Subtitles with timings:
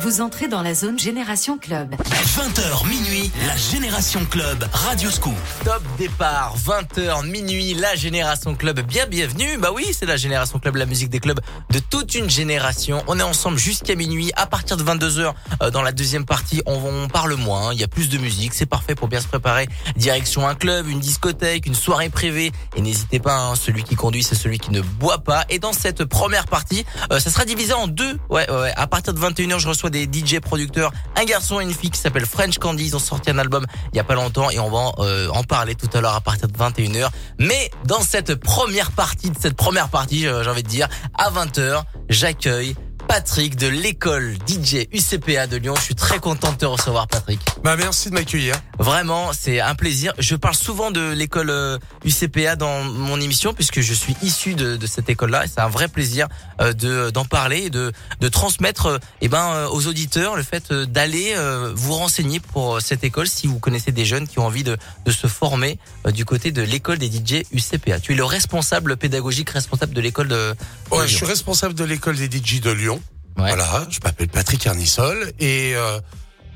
[0.00, 1.94] vous entrez dans la zone Génération Club.
[1.94, 5.34] 20h minuit, la Génération Club, Radio Scoop.
[5.64, 8.80] Top départ, 20h minuit, la Génération Club.
[8.80, 9.56] Bien bienvenue.
[9.58, 11.40] Bah oui, c'est la Génération Club, la musique des clubs
[11.70, 13.02] de toute une génération.
[13.06, 14.30] On est ensemble jusqu'à minuit.
[14.36, 15.32] À partir de 22h,
[15.62, 17.72] euh, dans la deuxième partie, on, on parle moins.
[17.72, 18.52] Il y a plus de musique.
[18.52, 19.66] C'est parfait pour bien se préparer.
[19.96, 22.52] Direction un club, une discothèque, une soirée privée.
[22.76, 25.44] Et n'hésitez pas, hein, celui qui conduit, c'est celui qui ne boit pas.
[25.48, 28.18] Et dans cette première partie, euh, ça sera divisé en deux.
[28.28, 28.72] Ouais, ouais, ouais.
[28.76, 32.00] À partir de 21h, je reçois des DJ producteurs, un garçon et une fille qui
[32.00, 32.86] s'appelle French Candy.
[32.86, 35.42] Ils ont sorti un album il y a pas longtemps et on va euh, en
[35.42, 37.08] parler tout à l'heure à partir de 21h.
[37.38, 41.30] Mais dans cette première partie, de cette première partie, euh, j'ai envie de dire, à
[41.30, 42.74] 20h, j'accueille
[43.08, 45.74] Patrick de l'école DJ UCPA de Lyon.
[45.76, 47.40] Je suis très content de te recevoir, Patrick.
[47.62, 48.54] Bah merci de m'accueillir.
[48.78, 50.12] Vraiment, c'est un plaisir.
[50.18, 54.76] Je parle souvent de l'école euh, UCPA dans mon émission puisque je suis issu de,
[54.76, 55.44] de cette école-là.
[55.44, 56.26] Et c'est un vrai plaisir
[56.60, 60.42] euh, de d'en parler et de de transmettre euh, eh ben euh, aux auditeurs le
[60.42, 64.38] fait euh, d'aller euh, vous renseigner pour cette école si vous connaissez des jeunes qui
[64.40, 68.00] ont envie de de se former euh, du côté de l'école des DJ UCPA.
[68.00, 70.54] Tu es le responsable pédagogique, responsable de l'école de,
[70.90, 72.95] de Ouais, je suis responsable de l'école des DJ de Lyon.
[73.36, 73.48] Ouais.
[73.54, 75.98] Voilà, je m'appelle Patrick Arnisol et euh,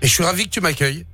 [0.02, 1.04] et je suis ravi que tu m'accueilles.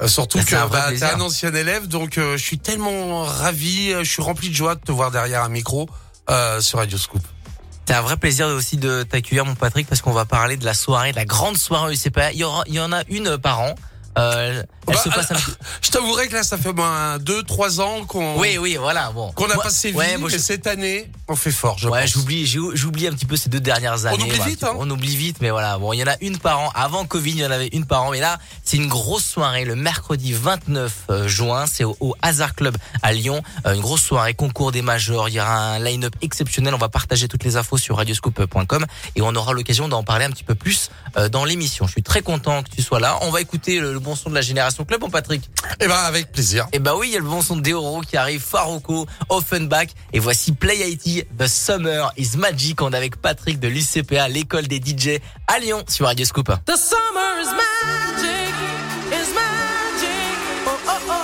[0.00, 2.58] Euh, surtout Bah, que c'est un bah, t'es un ancien élève, donc euh, je suis
[2.58, 5.88] tellement ravi, euh, je suis rempli de joie de te voir derrière un micro
[6.30, 7.22] euh, sur Radio Scoop.
[7.86, 10.72] C'est un vrai plaisir aussi de t'accueillir, mon Patrick, parce qu'on va parler de la
[10.72, 12.32] soirée, de la grande soirée UCPA.
[12.32, 13.74] Il y, aura, il y en a une par an.
[14.18, 17.42] Euh, elle Bah, se passe un petit- Je t'avouerai que là, ça fait moins deux,
[17.44, 19.10] trois ans qu'on Oui, oui, voilà.
[19.12, 19.32] Bon.
[19.32, 21.78] qu'on a Moi- passé vite, ouais, moi, cette année, on fait fort.
[21.78, 24.16] Je ouais, j'oublie, j'oublie un petit peu ces deux dernières années.
[24.22, 24.74] oublie Voilà, vite, hein.
[24.78, 25.78] On oublie vite, mais voilà.
[25.78, 26.70] Bon, il y en a une par an.
[26.74, 29.64] Avant Covid, il y en avait une par an, mais là, c'est une grosse soirée
[29.64, 31.64] le mercredi 29 euh, juin.
[31.66, 33.42] C'est au, au Hazard Club à Lyon.
[33.66, 35.28] Euh, une grosse soirée, concours des majors.
[35.30, 36.74] Il y aura un line-up exceptionnel.
[36.74, 38.84] On va partager toutes les infos sur radioscoop.com
[39.16, 41.86] et on aura l'occasion d'en parler un petit peu plus euh, dans l'émission.
[41.86, 43.18] Je suis très content que tu sois là.
[43.22, 45.48] On va écouter le bon son de la génération club, mon Patrick.
[45.80, 46.66] Eh ben, avec plaisir.
[46.72, 49.88] Et bah oui, il y a le bon son de Deoro qui arrive, Farouko, Offenbach.
[50.12, 52.82] Et voici Play IT, The Summer is Magic.
[52.82, 56.48] On est avec Patrick de l'UCPA, l'école des DJ à Lyon sur Radio Scoop.
[56.66, 58.54] The summer is magic,
[59.10, 60.38] is magic.
[60.66, 61.21] Oh oh oh.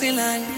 [0.00, 0.57] Empezaba a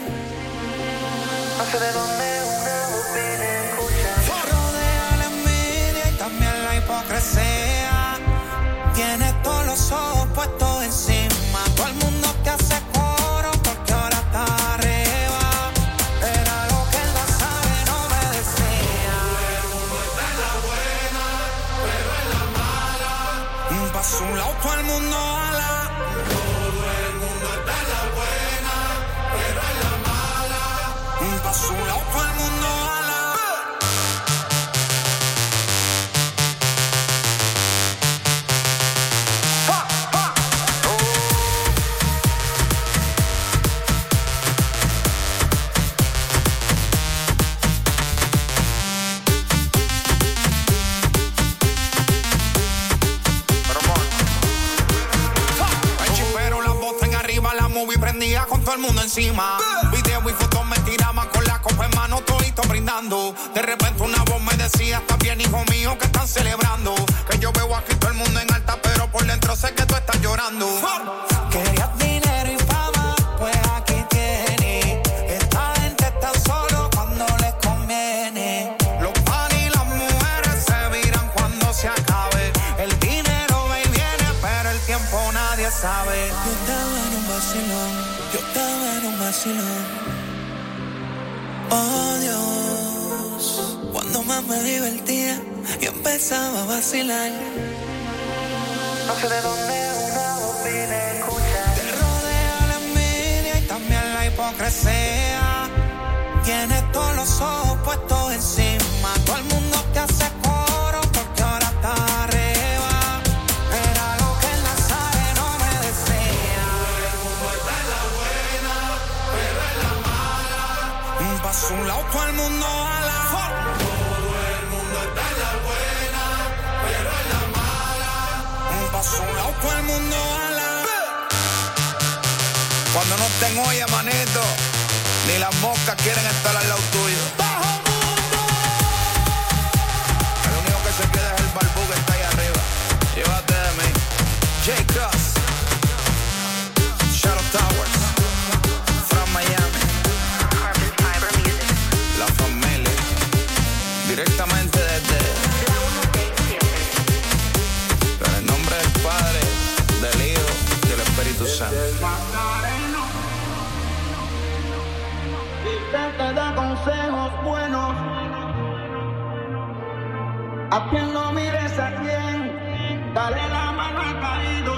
[170.72, 174.74] A quien no mires a quien, dale la mano al caído.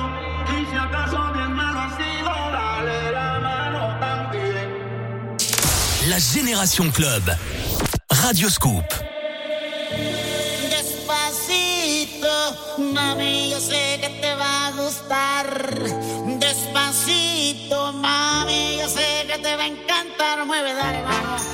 [0.49, 5.37] Y si acaso bien malo ha sido, dale la mano también.
[6.09, 7.23] La Génération Club.
[8.23, 8.87] Radio Scoop.
[10.71, 12.35] Despacito,
[12.79, 15.47] mami, yo sé que te va a gustar.
[16.39, 20.47] Despacito, mami, yo sé que te va a encantar.
[20.47, 21.51] Mueve, dale, vamos.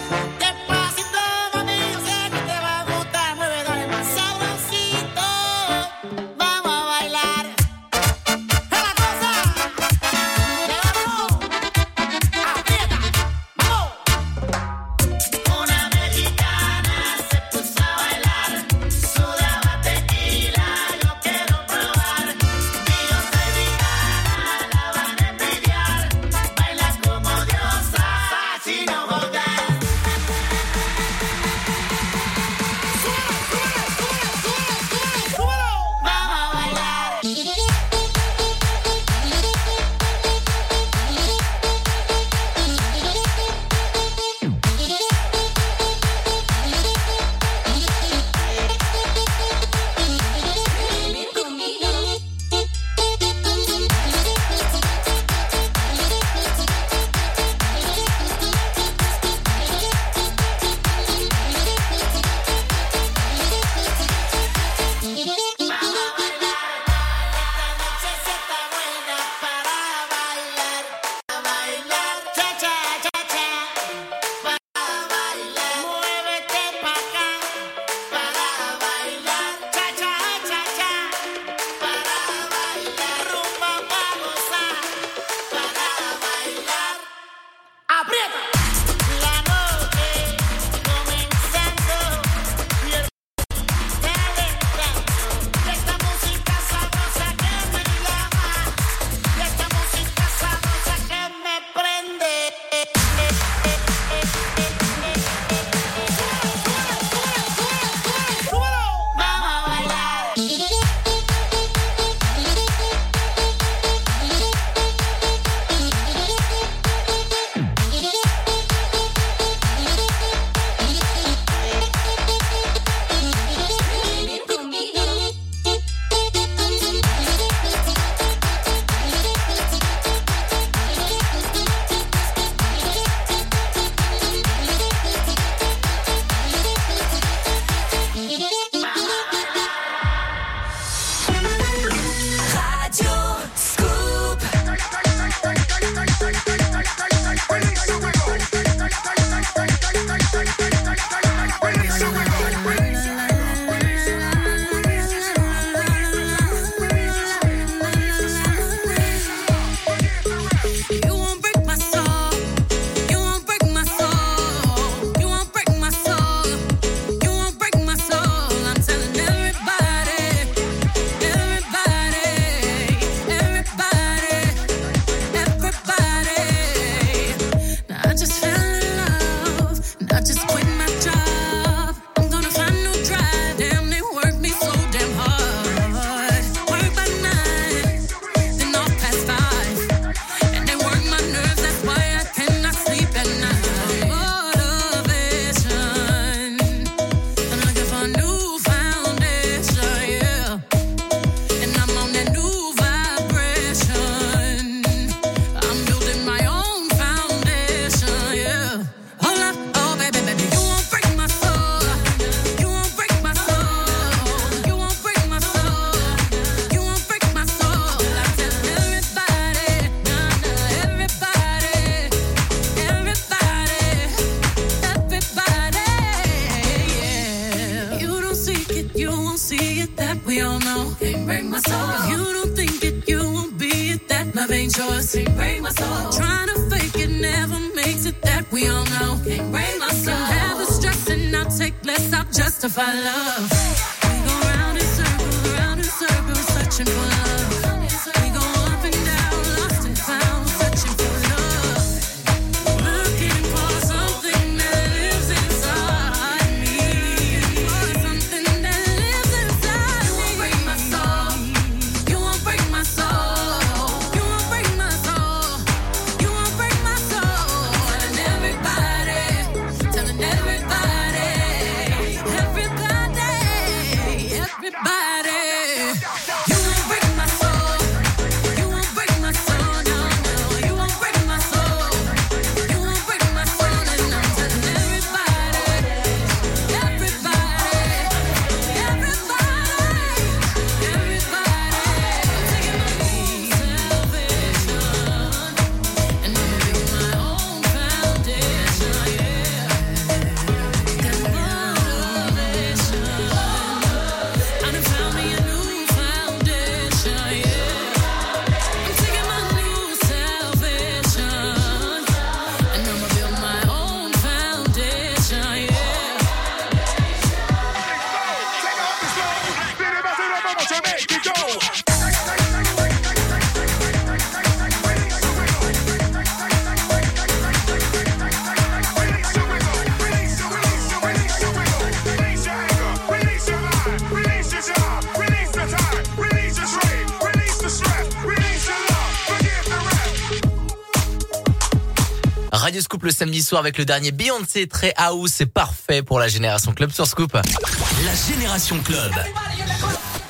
[342.98, 346.72] Scoop le samedi soir avec le dernier Beyoncé très house, c'est parfait pour la génération
[346.72, 347.32] club sur Scoop.
[347.32, 349.12] La Génération Club.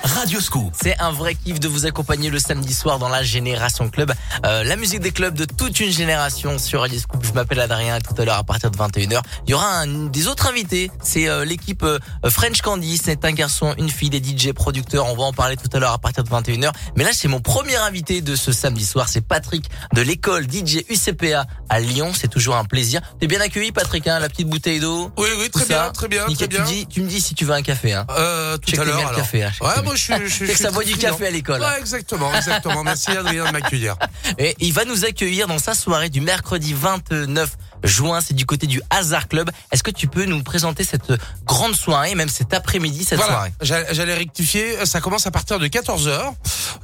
[0.03, 0.73] Radio Scoop.
[0.81, 4.13] C'est un vrai kiff de vous accompagner le samedi soir dans la Génération Club.
[4.47, 7.25] Euh, la musique des clubs de toute une génération sur Radio Scoop.
[7.25, 9.21] Je m'appelle Adrien tout à l'heure à partir de 21h.
[9.47, 10.91] Il y aura un, des autres invités.
[11.03, 12.97] C'est euh, l'équipe euh, French Candy.
[12.97, 15.07] C'est un garçon, une fille, des DJ producteurs.
[15.07, 16.73] On va en parler tout à l'heure à partir de 21h.
[16.97, 19.09] Mais là, c'est mon premier invité de ce samedi soir.
[19.09, 22.13] C'est Patrick de l'école DJ UCPA à Lyon.
[22.15, 23.01] C'est toujours un plaisir.
[23.21, 25.11] T'es bien accueilli, Patrick, hein, la petite bouteille d'eau.
[25.17, 26.49] Oui, oui, très bien, très bien, Nickel.
[26.49, 26.67] très bien.
[26.67, 27.93] Tu, dis, tu me dis si tu veux un café.
[27.93, 28.07] Hein.
[28.11, 29.15] Euh, tout que à l'heure.
[29.15, 30.47] café, hein, Ouais, moi je suis.
[30.47, 31.61] je que ça boit du café à l'école.
[31.61, 32.85] Ouais, exactement, exactement.
[32.85, 33.97] Merci Adrien de m'accueillir.
[34.39, 37.51] Et il va nous accueillir dans sa soirée du mercredi 29
[37.85, 38.21] juin.
[38.21, 39.51] C'est du côté du Hasard Club.
[39.73, 41.13] Est-ce que tu peux nous présenter cette
[41.45, 43.53] grande soirée, même cet après-midi, cette Voilà, soirée?
[43.93, 46.33] J'allais rectifier, ça commence à partir de 14h.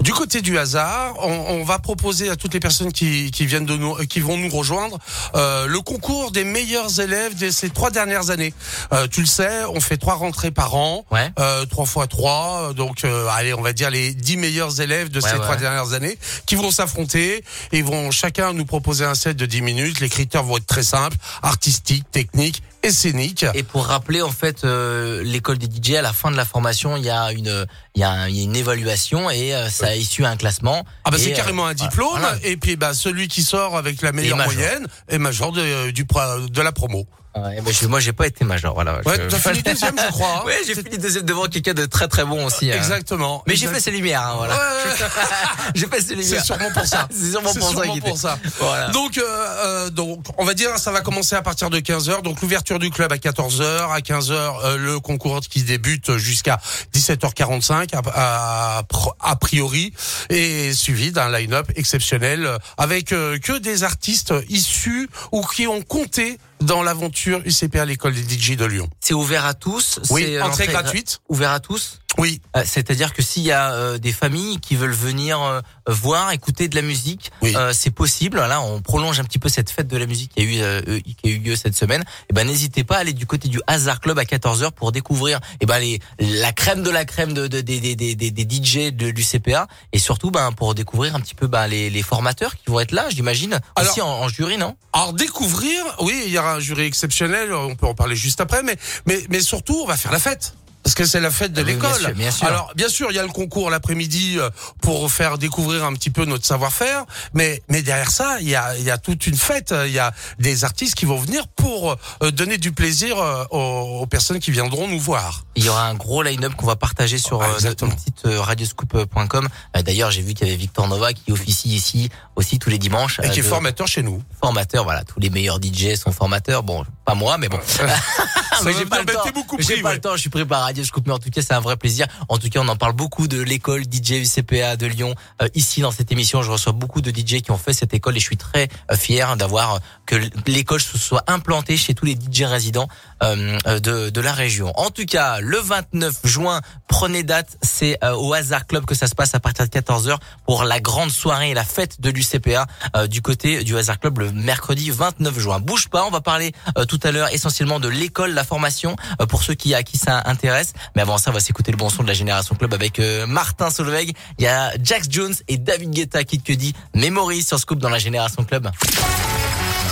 [0.00, 3.66] Du côté du hasard, on, on va proposer à toutes les personnes qui, qui viennent
[3.66, 4.98] de nous, qui vont nous rejoindre,
[5.34, 8.52] euh, le concours des meilleurs élèves de ces trois dernières années.
[8.92, 11.30] Euh, tu le sais, on fait trois rentrées par an, Ouais.
[11.38, 15.20] euh, trois fois trois, donc euh, allez, on va dire les dix meilleurs élèves de
[15.20, 15.40] Ouais, ces ouais.
[15.42, 19.62] trois dernières années qui vont s'affronter et vont chacun nous proposer un set de 10
[19.62, 20.00] minutes.
[20.00, 23.44] Les critères vont être très simples, artistiques, techniques et scéniques.
[23.54, 26.96] Et pour rappeler, en fait, euh, l'école des DJ, à la fin de la formation,
[26.96, 30.36] il y a une, il y a, une évaluation et euh, ça a issu un
[30.36, 30.84] classement.
[31.04, 32.36] Ah bah c'est euh, carrément un diplôme Voilà.
[32.42, 34.52] et puis bah celui qui sort avec la meilleure major.
[34.54, 37.06] moyenne est major de, du pro- de la promo.
[37.36, 38.74] Ouais, bah, je- moi, j'ai pas été major.
[38.74, 39.00] Voilà.
[39.04, 40.40] Ouais, Je- t'as fini deuxième je crois.
[40.40, 40.42] hein.
[40.46, 42.70] Ouais, j'ai fini deuxième devant quelqu'un de très très bon aussi.
[42.70, 42.76] hein.
[42.76, 43.42] Exactement.
[43.46, 44.54] Mais j'ai fait ses lumières, hein, voilà.
[44.54, 45.06] Ouais, ouais,
[45.74, 46.44] j'ai fait ses C'est lumières.
[46.44, 47.08] sûrement pour ça.
[47.12, 47.74] C'est sûrement C'est pour ça.
[47.74, 48.38] sûrement qu'il pour était- ça.
[48.60, 48.88] Voilà.
[48.90, 52.22] Donc, euh, euh, donc, on va dire, ça va commencer à partir de 15h.
[52.22, 53.90] Donc, l'ouverture du club à 14h.
[53.92, 54.32] À 15h,
[54.64, 56.60] euh, le concours qui débute jusqu'à
[56.92, 58.82] 17h45, à, à-
[59.20, 59.92] a priori,
[60.30, 66.38] et suivi d'un line-up exceptionnel avec euh, que des artistes issus ou qui ont compté
[66.60, 68.88] dans l'aventure UCP à l'école des DJ de Lyon.
[69.00, 70.00] C'est ouvert à tous.
[70.10, 71.20] Oui, entrée gratuite.
[71.28, 72.00] Ouvert à tous.
[72.18, 76.30] Oui, Euh, C'est-à-dire que s'il y a euh, des familles qui veulent venir euh, voir,
[76.32, 77.54] écouter de la musique, Oui.
[77.56, 78.38] euh, c'est possible.
[78.38, 81.00] Là, on prolonge un petit peu cette fête de la musique qui a eu euh,
[81.00, 82.04] qui a eu lieu cette semaine.
[82.30, 85.40] Et ben n'hésitez pas à aller du côté du Hasard Club à 14h pour découvrir
[85.60, 88.42] et ben les la crème de la crème de, de- des des des des des
[88.48, 92.02] DJ de du CPA et surtout ben pour découvrir un petit peu ben les les
[92.02, 94.76] formateurs qui vont être là, j'imagine aussi en, en jury, non?
[94.92, 98.62] Alors découvrir, oui, il y aura un jury exceptionnel, on peut en parler juste après,
[98.62, 100.54] mais mais mais surtout on va faire la fête.
[100.96, 102.00] Parce que c'est la fête de oui, bien l'école.
[102.00, 102.46] sûr, bien sûr.
[102.46, 104.48] Alors bien sûr, il y a le concours l'après-midi euh,
[104.80, 108.76] pour faire découvrir un petit peu notre savoir-faire, mais mais derrière ça, il y a
[108.76, 111.96] il y a toute une fête, il y a des artistes qui vont venir pour
[112.22, 115.42] euh, donner du plaisir euh, aux, aux personnes qui viendront nous voir.
[115.56, 119.48] Il y aura un gros line-up qu'on va partager sur Ah, notre site radioscoop.com.
[119.82, 123.18] D'ailleurs, j'ai vu qu'il y avait Victor Nova qui officie ici aussi tous les dimanches.
[123.22, 124.22] Et qui est de- formateur chez nous.
[124.40, 126.62] formateur, voilà, tous les meilleurs DJ sont formateurs.
[126.62, 127.58] Bon, Pas moi, mais bon.
[127.66, 127.84] Ça
[128.64, 129.20] mais va j'ai pas le temps.
[129.22, 129.94] pris, pas ouais.
[129.94, 130.12] le temps.
[130.14, 132.06] Je suis pris par Radio Scoop, mais en tout cas, c'est un vrai plaisir.
[132.28, 135.80] En tout cas, on en parle beaucoup de l'école DJ UCPA de Lyon euh, ici
[135.80, 136.42] dans cette émission.
[136.42, 138.96] Je reçois beaucoup de DJ qui ont fait cette école et je suis très euh,
[138.96, 140.16] fier d'avoir euh, que
[140.46, 142.88] l'école se soit implantée chez tous les DJ résidents
[143.24, 144.72] de de la région.
[144.76, 147.56] En tout cas, le 29 juin, prenez date.
[147.62, 150.80] C'est euh, au Hasard Club que ça se passe à partir de 14h pour la
[150.80, 154.90] grande soirée et la fête de l'UCPA euh, du côté du Hasard Club le mercredi
[154.90, 155.60] 29 juin.
[155.60, 159.26] Bouge pas, on va parler euh, tout à l'heure essentiellement de l'école, la formation euh,
[159.26, 160.72] pour ceux qui à qui ça intéresse.
[160.96, 163.26] Mais avant ça, on va s'écouter le bon son de la Génération Club avec euh,
[163.26, 164.12] Martin Solveig.
[164.38, 167.90] Il y a Jax Jones et David Guetta qui te dit Memory sur Scoop dans
[167.90, 168.70] la Génération Club.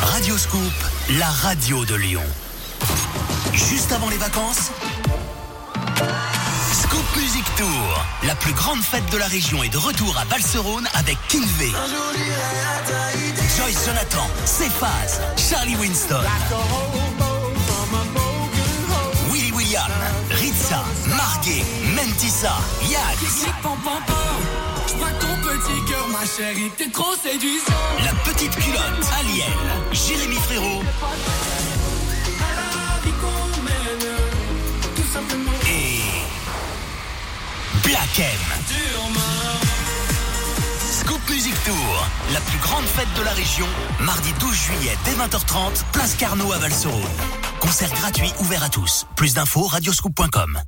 [0.03, 0.73] Radio Scoop,
[1.19, 2.23] la radio de Lyon.
[3.53, 4.71] Juste avant les vacances,
[6.73, 10.89] Scoop Music Tour, la plus grande fête de la région est de retour à Balserone
[10.95, 11.71] avec Kinvey,
[13.57, 16.23] Joyce Jonathan, Cephas, Charlie Winston,
[19.31, 19.91] Willy William,
[20.31, 22.57] Ritza, Marguet, Mentissa,
[22.89, 23.53] Yags,
[28.05, 29.45] La Petite Culotte, Aliel,
[29.93, 30.83] Jérémy Frérot
[35.67, 36.01] et
[37.85, 38.27] Black M.
[40.91, 43.67] Scoop Music Tour, la plus grande fête de la région,
[44.01, 47.03] mardi 12 juillet dès 20h30, place Carnot à Valserone.
[47.61, 49.07] Concert gratuit ouvert à tous.
[49.17, 50.61] Plus d'infos radioscoop.com.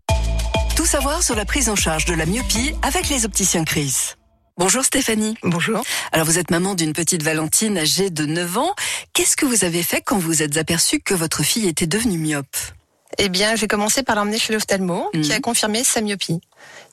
[0.77, 4.15] Tout savoir sur la prise en charge de la myopie avec les opticiens Chris.
[4.57, 5.37] Bonjour Stéphanie.
[5.43, 5.83] Bonjour.
[6.13, 8.75] Alors vous êtes maman d'une petite Valentine âgée de 9 ans.
[9.13, 12.57] Qu'est-ce que vous avez fait quand vous êtes aperçue que votre fille était devenue myope?
[13.19, 15.23] Eh bien, j'ai commencé par l'emmener chez l'ophtalmo, Mhm.
[15.23, 16.41] qui a confirmé sa myopie.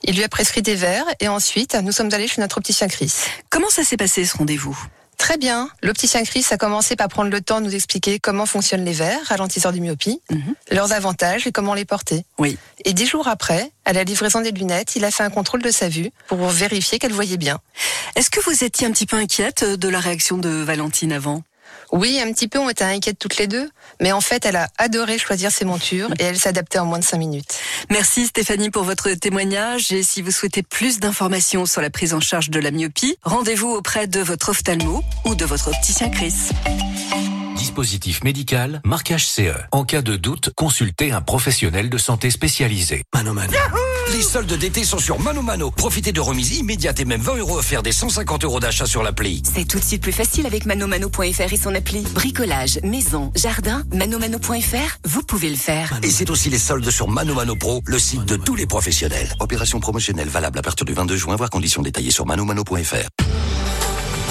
[0.04, 3.14] Il lui a prescrit des verres et ensuite, nous sommes allés chez notre opticien Chris.
[3.52, 4.78] Comment ça s'est passé ce rendez-vous?
[5.32, 5.70] Très bien.
[5.82, 9.22] L'opticien Chris a commencé par prendre le temps de nous expliquer comment fonctionnent les verres,
[9.28, 10.56] ralentisseurs de myopie, Mhm.
[10.72, 12.26] leurs avantages et comment les porter.
[12.38, 12.58] Oui.
[12.84, 15.72] Et dix jours après, à la livraison des lunettes, il a fait un contrôle de
[15.72, 17.60] sa vue pour vérifier qu'elle voyait bien.
[18.18, 21.44] Est-ce que vous étiez un petit peu inquiète de la réaction de Valentine avant?
[21.92, 24.70] Oui, un petit peu, on était inquiètes toutes les deux, mais en fait, elle a
[24.78, 27.60] adoré choisir ses montures et elle s'adaptait en moins de cinq minutes.
[27.90, 32.20] Merci Stéphanie pour votre témoignage et si vous souhaitez plus d'informations sur la prise en
[32.20, 36.34] charge de la myopie, rendez-vous auprès de votre ophtalmo ou de votre opticien Chris.
[37.56, 39.54] Dispositif médical, marquage CE.
[39.72, 43.04] En cas de doute, consultez un professionnel de santé spécialisé.
[43.14, 43.54] Mano Mano.
[44.14, 45.72] Les soldes d'été sont sur Mano Mano.
[45.72, 49.42] Profitez de remises immédiates et même 20 euros offerts des 150 euros d'achat sur l'appli.
[49.54, 52.02] C'est tout de suite plus facile avec manomano.fr et son appli.
[52.14, 56.00] Bricolage, maison, jardin, manomano.fr, vous pouvez le faire.
[56.04, 59.34] Et c'est aussi les soldes sur Mano Mano Pro, le site de tous les professionnels.
[59.40, 63.08] Opération promotionnelle valable à partir du 22 juin, voir conditions détaillées sur manomano.fr.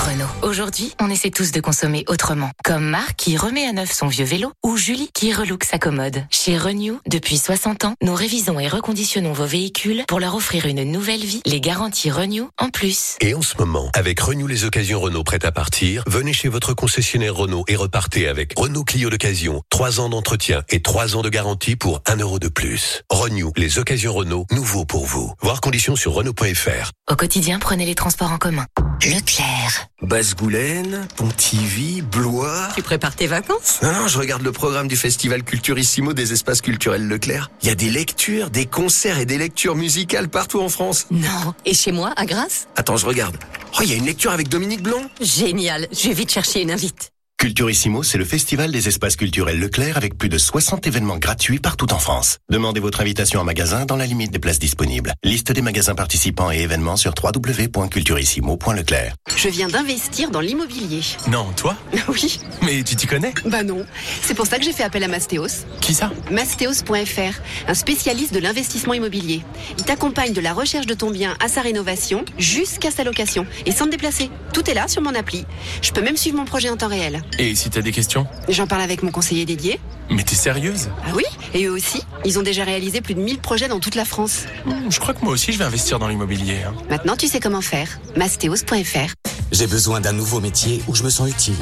[0.00, 0.24] Renault.
[0.42, 2.50] Aujourd'hui, on essaie tous de consommer autrement.
[2.64, 6.24] Comme Marc qui remet à neuf son vieux vélo ou Julie qui relook sa commode.
[6.30, 10.84] Chez Renew, depuis 60 ans, nous révisons et reconditionnons vos véhicules pour leur offrir une
[10.84, 11.42] nouvelle vie.
[11.44, 13.16] Les garanties Renew en plus.
[13.20, 16.72] Et en ce moment, avec Renew les occasions Renault prêtes à partir, venez chez votre
[16.72, 21.28] concessionnaire Renault et repartez avec Renault Clio d'occasion, 3 ans d'entretien et 3 ans de
[21.28, 23.02] garantie pour 1 euro de plus.
[23.10, 25.34] Renew les occasions Renault, nouveau pour vous.
[25.42, 26.92] Voir conditions sur Renault.fr.
[27.10, 28.66] Au quotidien, prenez les transports en commun.
[29.02, 29.89] Leclerc.
[30.02, 32.68] Basse-Goulaine, Pontivy, Blois.
[32.74, 33.80] Tu prépares tes vacances?
[33.82, 37.50] Non, non, je regarde le programme du festival Culturissimo des espaces culturels Leclerc.
[37.62, 41.06] Il y a des lectures, des concerts et des lectures musicales partout en France.
[41.10, 41.54] Non.
[41.66, 42.66] Et chez moi, à Grasse?
[42.76, 43.36] Attends, je regarde.
[43.74, 45.02] Oh, il y a une lecture avec Dominique Blanc?
[45.20, 45.86] Génial.
[45.92, 47.12] Je vais vite chercher une invite.
[47.40, 51.90] Culturissimo, c'est le festival des espaces culturels Leclerc avec plus de 60 événements gratuits partout
[51.94, 52.36] en France.
[52.50, 55.14] Demandez votre invitation en magasin dans la limite des places disponibles.
[55.24, 59.14] Liste des magasins participants et événements sur www.culturissimo.leclerc.
[59.34, 61.00] Je viens d'investir dans l'immobilier.
[61.28, 62.40] Non, toi Oui.
[62.60, 63.86] Mais tu t'y connais Bah non.
[64.20, 65.64] C'est pour ça que j'ai fait appel à Mastéos.
[65.80, 69.40] Qui ça Mastéos.fr, un spécialiste de l'investissement immobilier.
[69.78, 73.72] Il t'accompagne de la recherche de ton bien à sa rénovation jusqu'à sa location et
[73.72, 74.28] sans te déplacer.
[74.52, 75.46] Tout est là sur mon appli.
[75.80, 77.22] Je peux même suivre mon projet en temps réel.
[77.38, 79.80] Et si t'as des questions J'en parle avec mon conseiller dédié.
[80.10, 80.88] Mais t'es sérieuse?
[81.06, 81.22] Ah oui
[81.54, 82.02] Et eux aussi.
[82.24, 84.40] Ils ont déjà réalisé plus de 1000 projets dans toute la France.
[84.66, 86.58] Hmm, Je crois que moi aussi je vais investir dans l'immobilier.
[86.66, 86.74] hein.
[86.90, 87.98] Maintenant, tu sais comment faire.
[88.16, 89.14] Mastéos.fr.
[89.52, 91.56] J'ai besoin d'un nouveau métier où je me sens utile.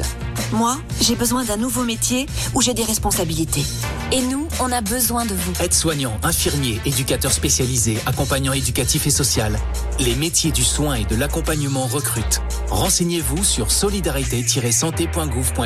[0.51, 3.63] Moi, j'ai besoin d'un nouveau métier où j'ai des responsabilités.
[4.11, 5.53] Et nous, on a besoin de vous.
[5.59, 9.57] Aide-soignant, infirmier, éducateur spécialisé, accompagnant éducatif et social.
[9.99, 12.41] Les métiers du soin et de l'accompagnement recrutent.
[12.69, 15.58] Renseignez-vous sur solidarité-santé.gouv.fr.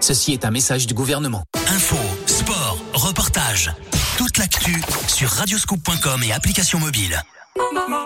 [0.00, 1.42] Ceci est un message du gouvernement.
[1.68, 3.72] Info, sport, reportage.
[4.18, 7.18] Toute l'actu sur radioscoop.com et application mobile.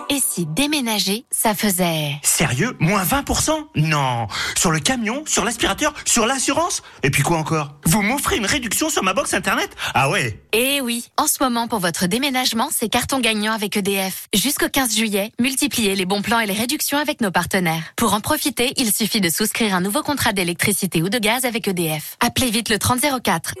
[0.09, 2.19] Et si déménager, ça faisait...
[2.21, 6.81] Sérieux Moins 20% Non Sur le camion, sur l'aspirateur, sur l'assurance?
[7.03, 7.75] Et puis quoi encore?
[7.85, 9.69] Vous m'offrez une réduction sur ma box internet?
[9.93, 14.27] Ah ouais Eh oui, en ce moment pour votre déménagement, c'est carton gagnant avec EDF.
[14.33, 17.83] Jusqu'au 15 juillet, multipliez les bons plans et les réductions avec nos partenaires.
[17.95, 21.67] Pour en profiter, il suffit de souscrire un nouveau contrat d'électricité ou de gaz avec
[21.67, 22.17] EDF.
[22.19, 23.53] Appelez vite le 3004.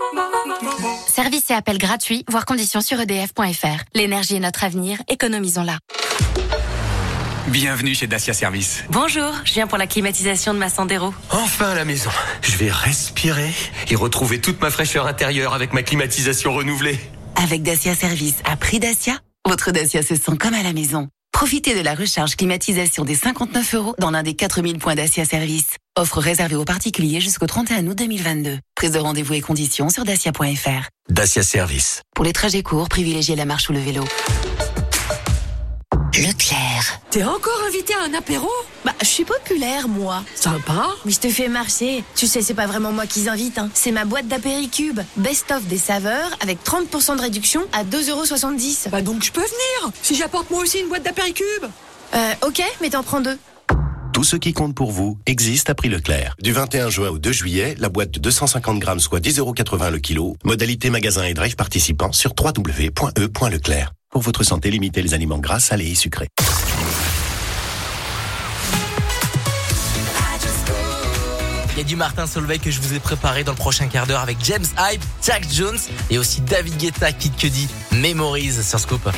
[1.07, 3.83] Service et appel gratuit, voire conditions sur edf.fr.
[3.95, 5.79] L'énergie est notre avenir, économisons-la.
[7.47, 8.83] Bienvenue chez Dacia Service.
[8.89, 11.13] Bonjour, je viens pour la climatisation de ma Sandero.
[11.29, 12.09] Enfin à la maison.
[12.41, 13.51] Je vais respirer
[13.89, 16.97] et retrouver toute ma fraîcheur intérieure avec ma climatisation renouvelée.
[17.35, 21.09] Avec Dacia Service à prix Dacia, votre Dacia se sent comme à la maison.
[21.33, 25.75] Profitez de la recharge climatisation des 59 euros dans l'un des 4000 points Dacia Service.
[25.95, 28.57] Offre réservée aux particuliers jusqu'au 31 août 2022.
[28.73, 30.87] Prise de rendez-vous et conditions sur dacia.fr.
[31.09, 32.01] Dacia Service.
[32.15, 34.05] Pour les trajets courts, privilégiez la marche ou le vélo.
[36.23, 37.01] Leclerc.
[37.09, 38.47] T'es encore invité à un apéro?
[38.85, 40.23] Bah, je suis populaire, moi.
[40.35, 40.87] Sympa.
[41.03, 42.01] Mais je te fais marcher.
[42.15, 43.69] Tu sais, c'est pas vraiment moi qui invite, hein.
[43.73, 45.01] C'est ma boîte d'apéricube.
[45.17, 48.89] Best-of des saveurs avec 30% de réduction à 2,70€.
[48.89, 51.65] Bah donc je peux venir si j'apporte moi aussi une boîte d'apéricube.
[52.13, 53.37] Euh, ok, mais t'en prends deux.
[54.13, 56.35] Tout ce qui compte pour vous existe à prix Leclerc.
[56.41, 60.37] Du 21 juin au 2 juillet, la boîte de 250 grammes soit 10,80€ le kilo.
[60.45, 63.91] Modalité magasin et drive participant sur www.e.leclerc.
[64.13, 66.27] Pour votre santé, limitez les aliments gras, salés et sucrés.
[71.71, 74.05] Il y a du Martin Solveig que je vous ai préparé dans le prochain quart
[74.05, 75.79] d'heure avec James Hype, Jack Jones
[76.11, 79.09] et aussi David Guetta, Kid Cudi, Memories sur Scoop.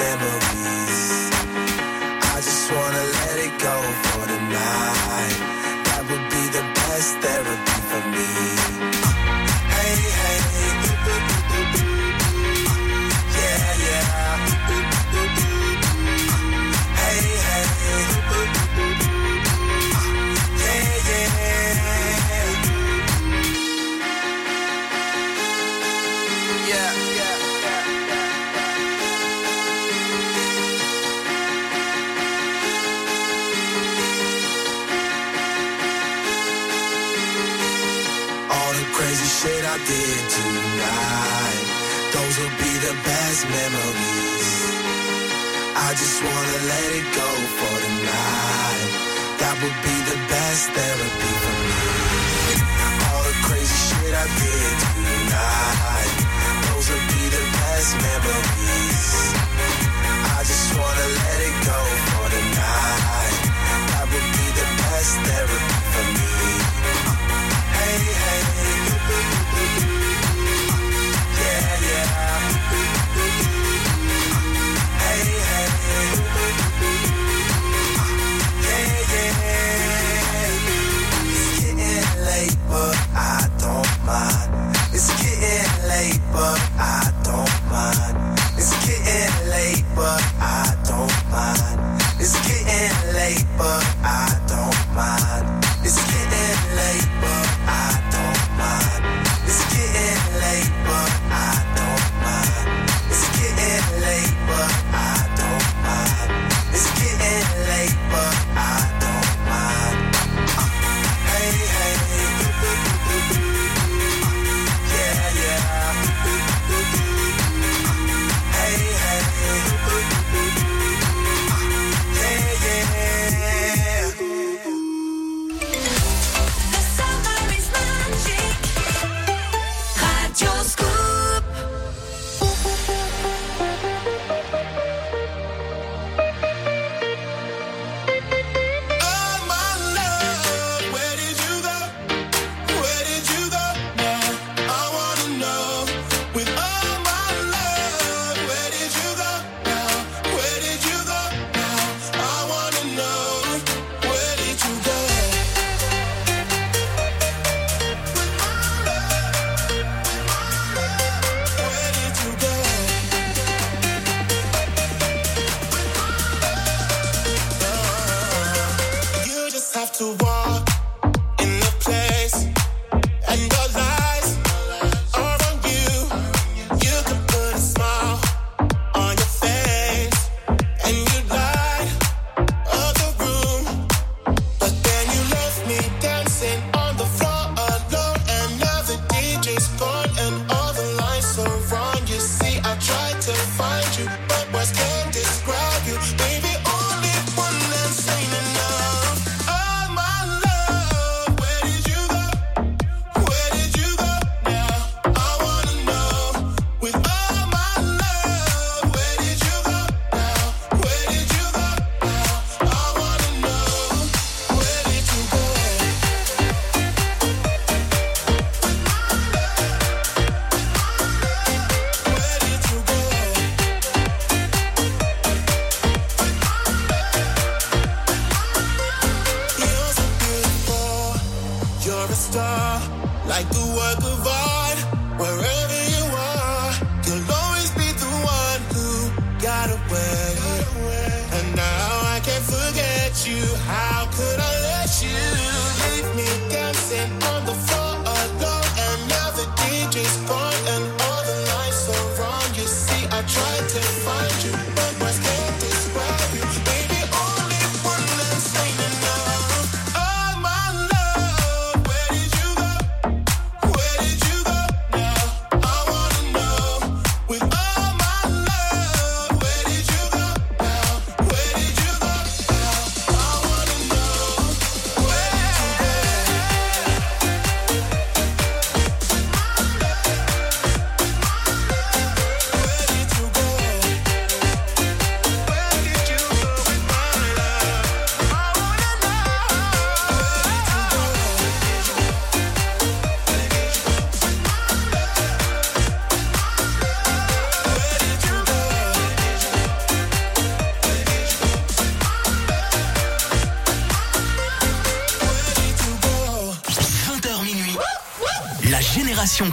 [0.00, 0.39] Best
[45.90, 48.90] I just wanna let it go for the night.
[49.42, 51.82] That would be the best therapy for me.
[53.10, 56.14] All the crazy shit I did tonight,
[56.70, 59.34] those will be the best memories.
[60.30, 63.38] I just wanna let it go for the night.
[63.90, 66.30] That would be the best therapy for me.
[67.74, 68.42] Hey, hey,
[84.10, 84.74] mind.
[84.92, 88.16] It's getting late, but I don't mind.
[88.58, 91.78] It's getting late, but I don't mind.
[92.18, 94.39] It's getting late, but I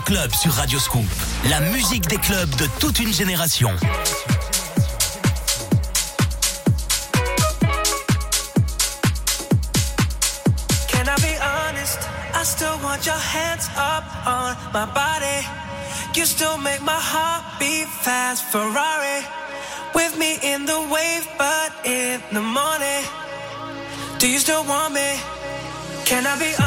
[0.08, 1.04] Club sur Radio Scoop.
[1.50, 3.70] La musique des clubs de toute une génération.
[10.88, 12.00] Can I be honest?
[12.34, 15.46] I still want your hands up on my body.
[16.15, 18.46] You still make my heart beat fast.
[18.46, 19.26] Ferrari
[19.93, 23.04] with me in the wave, but in the morning.
[24.20, 25.20] Do you still want me?
[26.06, 26.66] Can I be honest?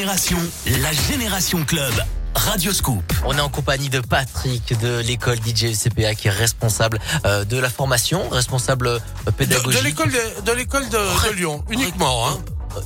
[0.00, 0.38] Génération,
[0.80, 1.92] la Génération Club.
[2.34, 3.12] Radio Scoop.
[3.26, 7.58] On est en compagnie de Patrick de l'école DJ CPA qui est responsable euh, de
[7.58, 9.78] la formation, responsable euh, De, pédagogique.
[9.78, 12.28] de l'école de, de l'école de, de Lyon, uniquement.
[12.28, 12.38] Hein.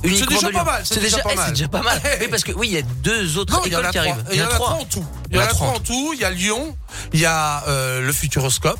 [0.03, 0.81] C'est déjà de pas mal.
[0.83, 2.01] C'est déjà, c'est déjà pas mal.
[2.19, 4.23] Oui, parce que oui, il y a deux autres Non, écoles a qui arrivent.
[4.33, 5.05] Il y en a trois en tout.
[5.31, 6.11] Il y en a trois en tout.
[6.15, 6.75] Il y a Lyon,
[7.13, 8.77] il y a euh, le Futuroscope.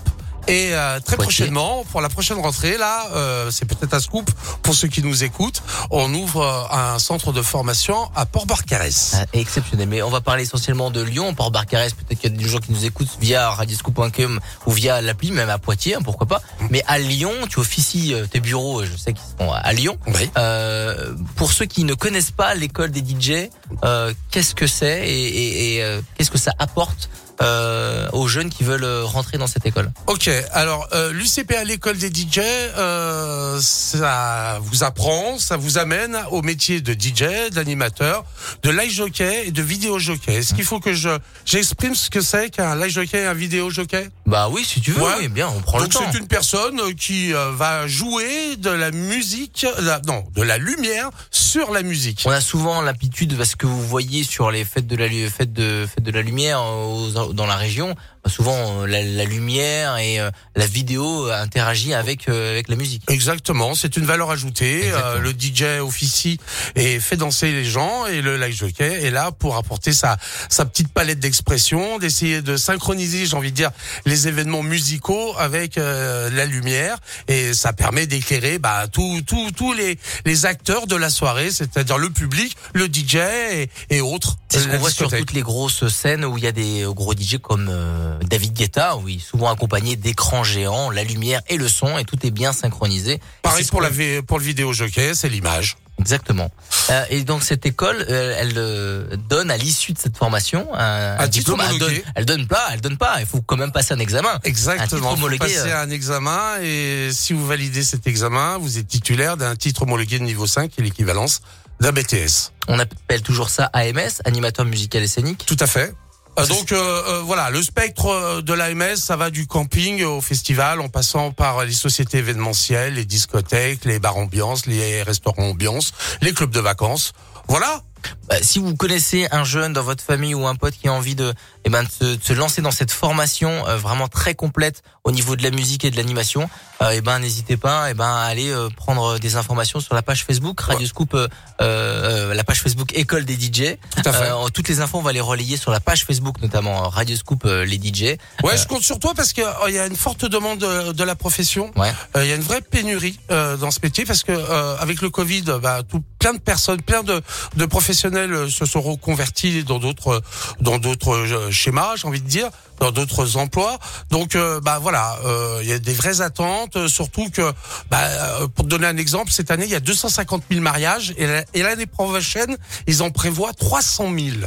[0.48, 1.46] Et euh, très Poitiers.
[1.46, 4.30] prochainement, pour la prochaine rentrée, là, euh, c'est peut-être un scoop
[4.62, 9.16] pour ceux qui nous écoutent, on ouvre euh, un centre de formation à Port-Barcarès.
[9.16, 9.88] Ah, exceptionnel.
[9.88, 11.94] Mais on va parler essentiellement de Lyon, Port Barcarès.
[11.94, 15.50] Peut-être qu'il y a des gens qui nous écoutent via radioscoop.com ou via l'appli, même
[15.50, 16.42] à Poitiers, hein, pourquoi pas.
[16.70, 19.98] Mais à Lyon, tu officies euh, tes bureaux, euh, je sais qu'ils sont à Lyon.
[20.38, 23.50] Euh, pour ceux qui ne connaissent pas l'école des DJ,
[23.84, 27.10] euh, qu'est-ce que c'est et, et- et, euh, qu'est-ce que ça apporte
[27.42, 31.98] euh, aux jeunes qui veulent euh, rentrer dans cette école Ok, alors euh, l'UCPA, l'école
[31.98, 38.24] des DJ, euh, ça vous apprend, ça vous amène au métier de DJ, d'animateur,
[38.64, 40.36] de live jockey et de vidéo jockey.
[40.36, 41.10] Est-ce qu'il faut que je
[41.46, 44.10] j'exprime ce que c'est qu'un live jockey et un vidéo jockey?
[44.26, 46.06] Bah oui, si tu veux, oui, bien, on prend Donc le temps.
[46.12, 50.58] c'est une personne euh, qui euh, va jouer de la musique, la- non, de la
[50.58, 52.24] lumière sur la musique.
[52.26, 55.86] On a souvent l'habitude, parce que vous voyez sur les fêtes de la fêtes de
[55.94, 57.96] fêtes de la lumière aux- dans la région,
[58.28, 62.76] souvent euh, la, la lumière et euh, la vidéo euh, interagit avec euh, avec la
[62.76, 63.04] musique.
[63.10, 64.82] Exactement, c'est une valeur ajoutée.
[64.86, 66.40] Euh, le DJ officie
[66.76, 70.18] et fait danser les gens et le live jockey est là pour apporter sa
[70.50, 73.72] sa petite palette d'expression, d'essayer de synchroniser, j'ai envie de dire,
[74.06, 76.98] les événements musicaux avec euh, la lumière
[77.28, 81.98] et ça permet d'éclairer bah tous tous tous les les acteurs de la soirée, c'est-à-dire
[81.98, 84.38] le public, le DJ et, et autres.
[84.50, 87.14] C'est ce qu'on voit sur toutes les grosses scènes où il y a des gros
[87.14, 91.98] DJ comme euh, David Guetta, oui, souvent accompagné d'écrans géants, la lumière et le son
[91.98, 93.20] et tout est bien synchronisé.
[93.42, 95.78] Pareil pour la vi- pour le vidéo jockey, c'est l'image.
[95.98, 96.52] Exactement.
[96.90, 101.18] Euh, et donc cette école, euh, elle euh, donne à l'issue de cette formation un,
[101.18, 101.62] Un titre diplôme.
[101.72, 103.16] Elle donne, elle donne pas, elle donne pas.
[103.22, 104.30] Il faut quand même passer un examen.
[104.34, 105.12] Un Exactement.
[105.12, 105.38] Vous homologué.
[105.40, 109.84] passez euh, un examen et si vous validez cet examen, vous êtes titulaire d'un titre
[109.84, 111.42] homologué de niveau 5 qui est l'équivalence
[111.80, 112.52] d'un BTS.
[112.68, 115.46] On appelle toujours ça AMS, animateur musical et scénique.
[115.46, 115.94] Tout à fait.
[116.38, 120.20] Euh, donc euh, euh, voilà, le spectre euh, de l'AMS, ça va du camping au
[120.22, 125.94] festival, en passant par les sociétés événementielles, les discothèques, les bars ambiance, les restaurants ambiance,
[126.22, 127.14] les clubs de vacances.
[127.48, 127.82] Voilà.
[128.30, 131.16] Bah, si vous connaissez un jeune dans votre famille ou un pote qui a envie
[131.16, 131.34] de,
[131.64, 135.12] eh ben, de, se, de se lancer dans cette formation euh, vraiment très complète au
[135.12, 136.50] niveau de la musique et de l'animation,
[136.82, 140.02] euh, eh ben n'hésitez pas, eh ben à aller euh, prendre des informations sur la
[140.02, 141.28] page Facebook Radio Scoop, euh,
[141.62, 143.78] euh, la page Facebook École des DJ.
[143.96, 144.32] Tout à fait.
[144.32, 147.16] Euh, toutes les infos on va les relayer sur la page Facebook notamment euh, Radio
[147.16, 148.02] Scoop euh, les DJ.
[148.44, 151.04] Ouais, Euh, je compte sur toi parce qu'il y a une forte demande de, de
[151.04, 151.72] la profession.
[151.76, 151.94] Ouais.
[152.16, 155.02] Euh, Il y a une vraie pénurie euh, dans ce métier parce que euh, avec
[155.02, 157.22] le Covid, bah, tout, plein de personnes, plein de,
[157.56, 160.22] de professionnels euh, se sont reconvertis dans d'autres
[160.60, 163.80] dans d'autres euh, schémas, j'ai envie de dire, dans d'autres emplois.
[164.10, 167.54] Donc, euh, bah voilà, euh, il y a des vraies attentes, euh, surtout que,
[167.90, 171.14] bah, euh, pour te donner un exemple, cette année il y a 250 000 mariages
[171.18, 174.38] et l'année prochaine ils en prévoient 300 000.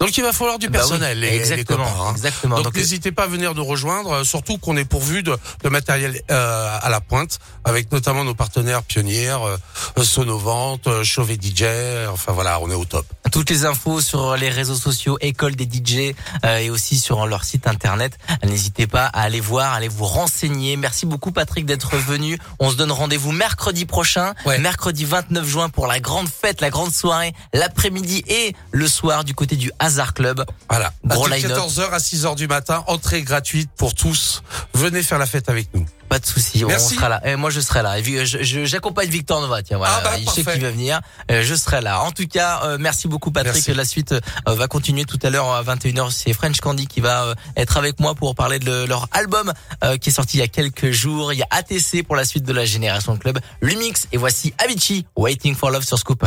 [0.00, 2.12] Donc il va falloir du Bah oui, personnel, les, les exactement, copains, hein.
[2.12, 2.56] exactement.
[2.56, 5.68] Donc, Donc, n'hésitez pas à venir nous rejoindre, euh, surtout qu'on est pourvu de, de
[5.68, 9.56] matériel euh, à la pointe, avec notamment nos partenaires pionnières, euh,
[10.02, 11.64] Sonovante, euh, Chauvet DJ,
[12.10, 13.06] enfin voilà, on est au top.
[13.32, 17.44] Toutes les infos sur les réseaux sociaux, école des DJ euh, et aussi sur leur
[17.44, 18.16] site internet.
[18.44, 20.76] N'hésitez pas à aller voir, à aller vous renseigner.
[20.76, 22.38] Merci beaucoup Patrick d'être venu.
[22.58, 26.92] On se donne rendez-vous mercredi prochain, mercredi 29 juin pour la grande fête, la grande
[26.92, 30.44] soirée, l'après-midi et le soir du côté du Hazard Club.
[30.68, 30.92] Voilà.
[31.04, 31.56] Gros à line-up.
[31.58, 34.42] 14h à 6h du matin, entrée gratuite pour tous.
[34.74, 35.86] Venez faire la fête avec nous.
[36.10, 37.20] Pas de souci, on sera là.
[37.26, 37.98] Et moi je serai là.
[37.98, 39.62] Et vu- je- je- J'accompagne Victor Nova.
[39.62, 41.00] Tiens, voilà, Ah bah, il sait qu'il va venir.
[41.30, 42.00] Euh, Je serai là.
[42.02, 43.54] En tout cas, euh, merci beaucoup Patrick.
[43.56, 43.74] Merci.
[43.74, 46.10] La suite euh, va continuer tout à l'heure à 21h.
[46.10, 49.52] C'est French Candy qui va euh, être avec moi pour parler de le- leur album
[49.84, 51.34] euh, qui est sorti il y a quelques jours.
[51.34, 55.04] Il y a ATC pour la suite de la Génération Club, Lumix et voici Avicii,
[55.14, 56.24] Waiting for Love sur Scoop.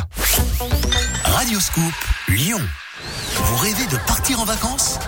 [1.24, 1.94] Radio Scoop,
[2.28, 2.62] Lyon.
[3.36, 5.00] Vous rêvez de partir en vacances?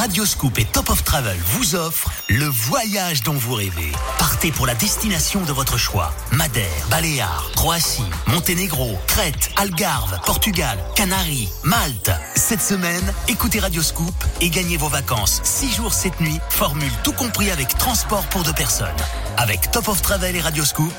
[0.00, 3.92] Radio Scoop et Top of Travel vous offrent le voyage dont vous rêvez.
[4.18, 6.14] Partez pour la destination de votre choix.
[6.32, 12.12] Madère, Baléares, Croatie, Monténégro, Crète, Algarve, Portugal, Canaries, Malte.
[12.34, 17.12] Cette semaine, écoutez Radio Scoop et gagnez vos vacances 6 jours 7 nuits, formule tout
[17.12, 18.88] compris avec transport pour deux personnes.
[19.36, 20.94] Avec Top of Travel et Radio Scoop,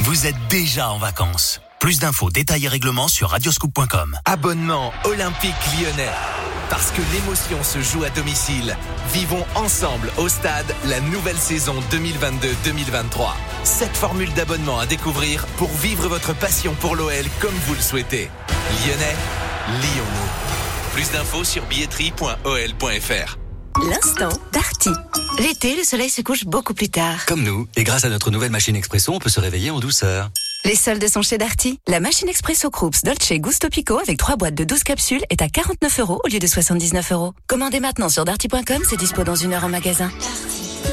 [0.00, 1.60] vous êtes déjà en vacances.
[1.84, 4.16] Plus d'infos, détails et règlements sur radioscoop.com.
[4.24, 6.08] Abonnement olympique lyonnais.
[6.70, 8.74] Parce que l'émotion se joue à domicile.
[9.12, 13.32] Vivons ensemble au stade la nouvelle saison 2022-2023.
[13.64, 18.30] Cette formule d'abonnement à découvrir pour vivre votre passion pour l'OL comme vous le souhaitez.
[18.86, 19.16] Lyonnais,
[19.68, 20.94] lions-nous.
[20.94, 23.38] Plus d'infos sur billetterie.ol.fr.
[23.90, 24.90] L'instant Darty.
[25.38, 27.26] L'été, le soleil se couche beaucoup plus tard.
[27.26, 27.68] Comme nous.
[27.76, 30.30] Et grâce à notre nouvelle machine expresso, on peut se réveiller en douceur.
[30.66, 31.78] Les soldes sont chez Darty.
[31.86, 35.48] La machine expresso Krups Dolce Gusto Pico avec 3 boîtes de 12 capsules est à
[35.48, 37.34] 49 euros au lieu de 79 euros.
[37.46, 40.10] Commandez maintenant sur darty.com, c'est dispo dans une heure en magasin.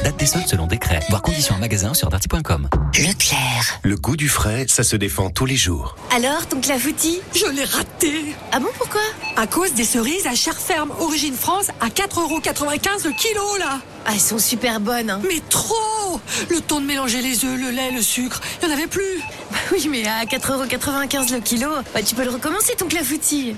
[0.04, 1.00] Date des soldes selon décret.
[1.10, 2.68] Voir conditions en magasin sur darty.com.
[2.94, 3.80] Leclerc.
[3.82, 5.96] Le goût du frais, ça se défend tous les jours.
[6.14, 9.00] Alors, ton clafoutis Je l'ai raté Ah bon, pourquoi?
[9.36, 14.10] À cause des cerises à chair ferme, origine France, à 4,95€ le kilo, là Ah,
[14.14, 15.10] elles sont super bonnes.
[15.10, 15.20] Hein.
[15.28, 16.20] Mais trop
[16.50, 19.20] Le temps de mélanger les œufs, le lait, le sucre, il n'y en avait plus
[19.50, 23.54] Bah oui, mais à 4,95€ le kilo, bah tu peux le recommencer, ton clafoutis.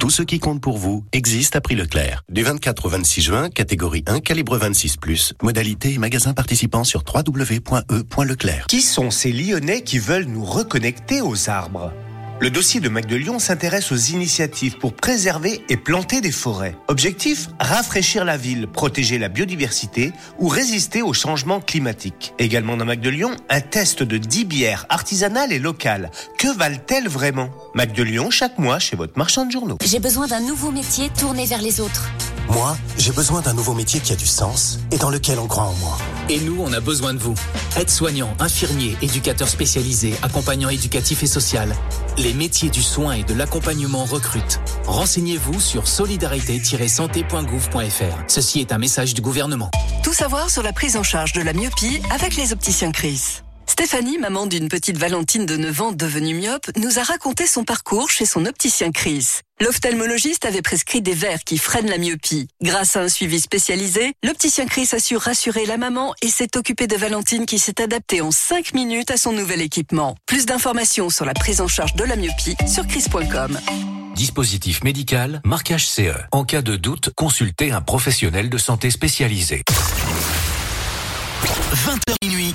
[0.00, 2.24] Tout ce qui compte pour vous existe à prix Leclerc.
[2.30, 5.34] Du 24 au 26 juin, catégorie 1, calibre 26+.
[5.42, 8.64] Modalité et magasin participant sur www.e.leclerc.
[8.66, 11.92] Qui sont ces Lyonnais qui veulent nous reconnecter aux arbres?
[12.40, 16.74] Le dossier de Mac de Lyon s'intéresse aux initiatives pour préserver et planter des forêts.
[16.88, 22.32] Objectif rafraîchir la ville, protéger la biodiversité ou résister au changement climatique.
[22.38, 26.10] Également dans Mac de Lyon, un test de 10 bières artisanales et locales.
[26.38, 27.50] Que valent-elles vraiment?
[27.74, 29.76] Mac de Lyon chaque mois chez votre marchand de journaux.
[29.84, 32.10] J'ai besoin d'un nouveau métier tourné vers les autres.
[32.48, 35.64] Moi, j'ai besoin d'un nouveau métier qui a du sens et dans lequel on croit
[35.64, 35.96] en moi.
[36.28, 37.34] Et nous, on a besoin de vous.
[37.76, 41.72] Aides-soignants, infirmiers, éducateurs spécialisés, accompagnants éducatifs et social.
[42.18, 44.60] Les métiers du soin et de l'accompagnement recrutent.
[44.86, 48.24] Renseignez-vous sur solidarité-santé.gouv.fr.
[48.28, 49.70] Ceci est un message du gouvernement.
[50.02, 53.42] Tout savoir sur la prise en charge de la myopie avec les opticiens Chris.
[53.70, 58.10] Stéphanie, maman d'une petite Valentine de 9 ans devenue myope, nous a raconté son parcours
[58.10, 59.28] chez son opticien Chris.
[59.60, 62.48] L'ophtalmologiste avait prescrit des verres qui freinent la myopie.
[62.60, 66.88] Grâce à un suivi spécialisé, l'opticien Chris a su rassurer la maman et s'est occupé
[66.88, 70.16] de Valentine qui s'est adaptée en 5 minutes à son nouvel équipement.
[70.26, 73.56] Plus d'informations sur la prise en charge de la myopie sur chris.com.
[74.16, 76.18] Dispositif médical, marquage CE.
[76.32, 79.62] En cas de doute, consultez un professionnel de santé spécialisé.
[81.72, 82.54] 20h minuit.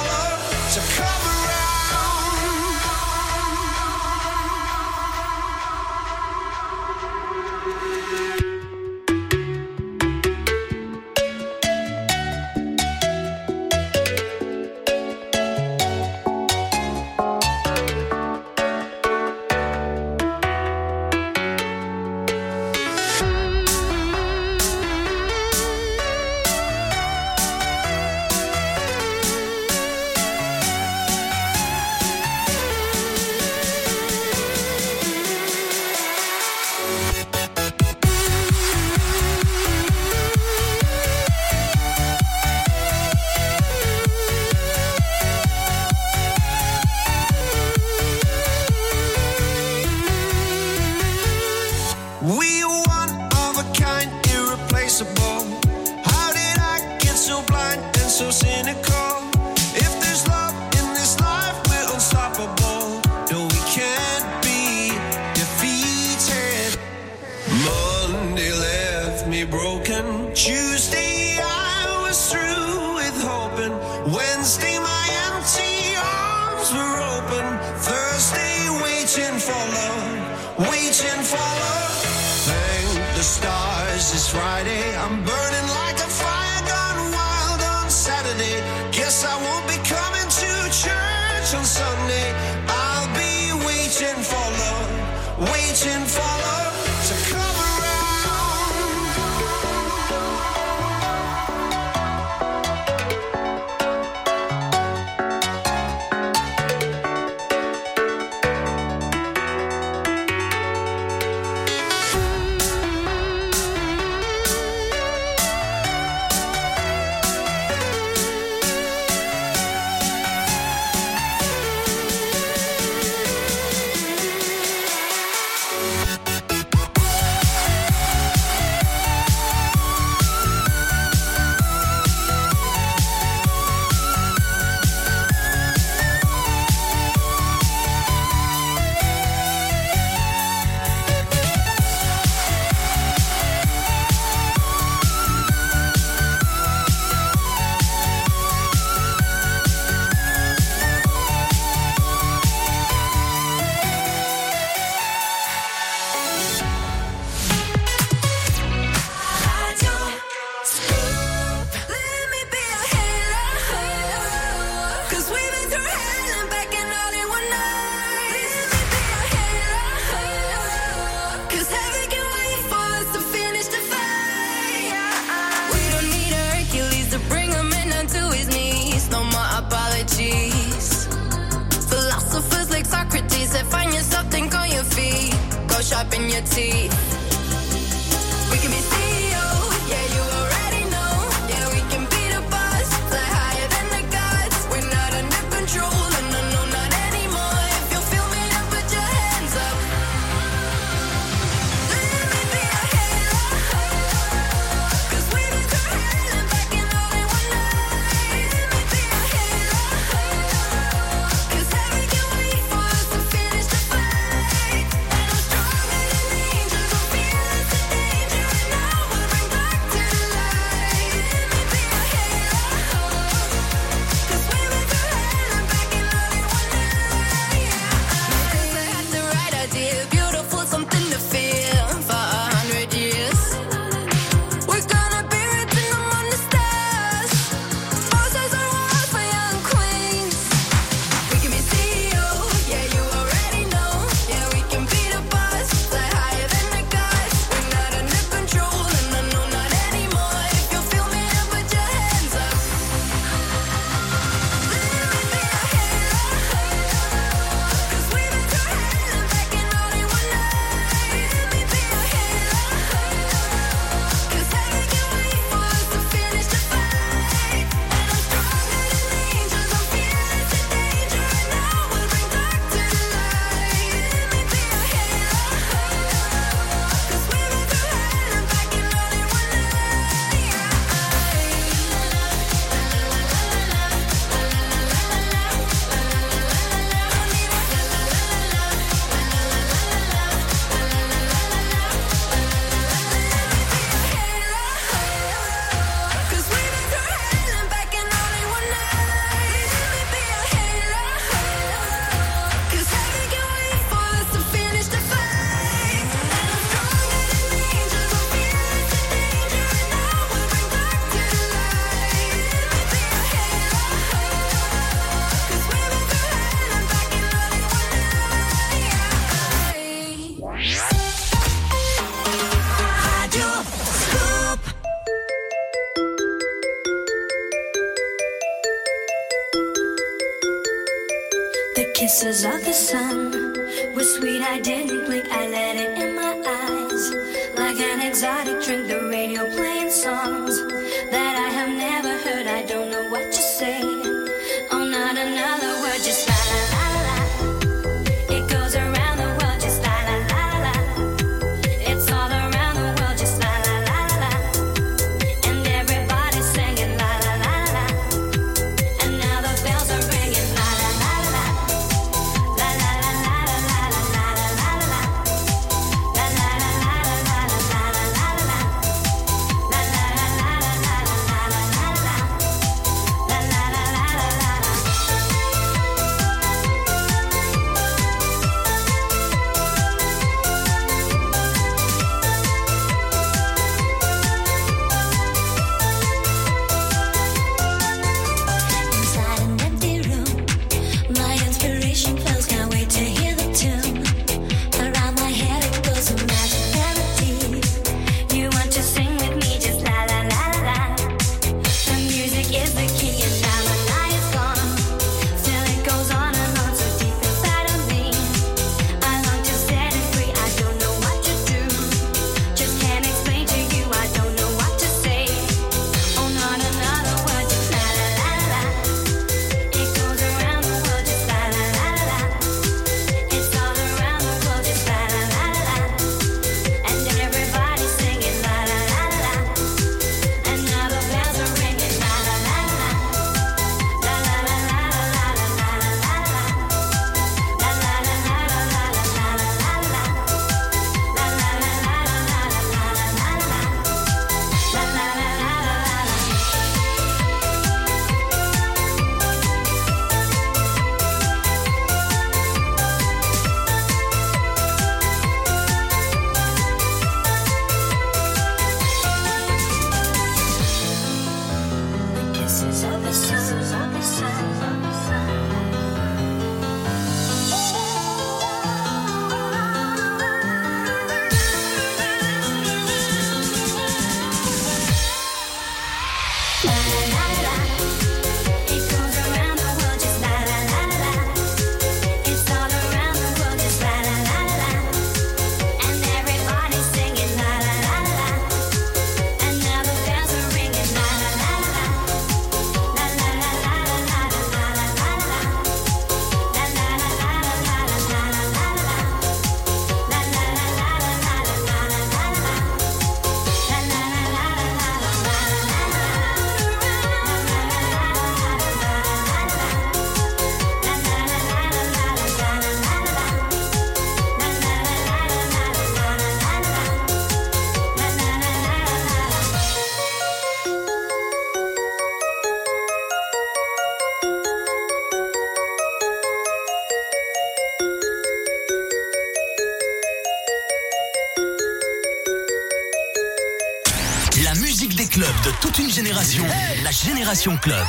[537.03, 537.87] Génération Club.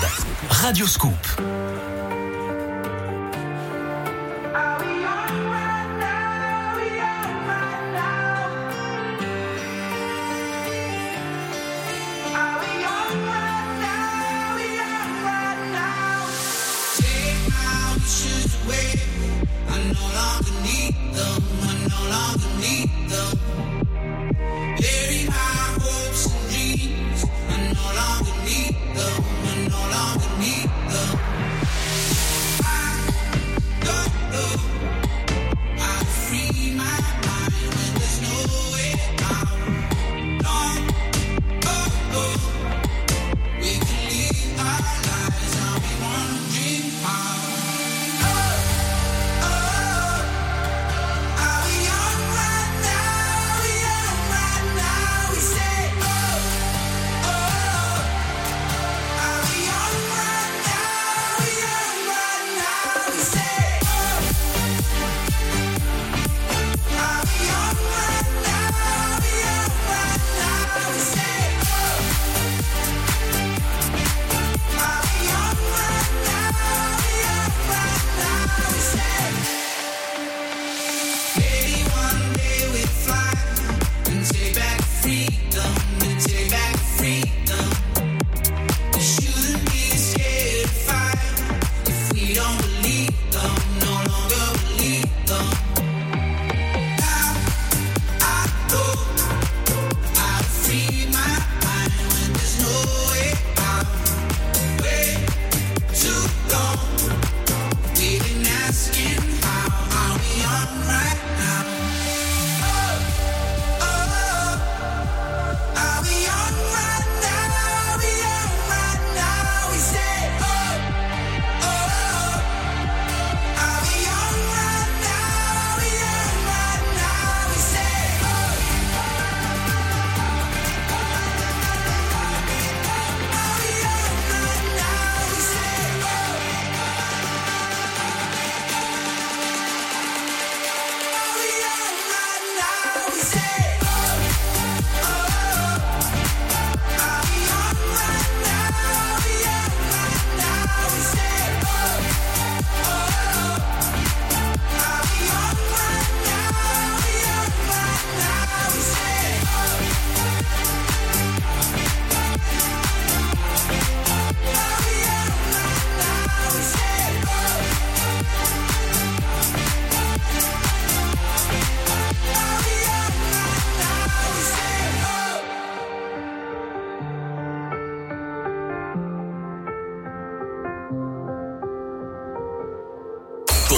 [0.48, 1.12] Radio Scoop.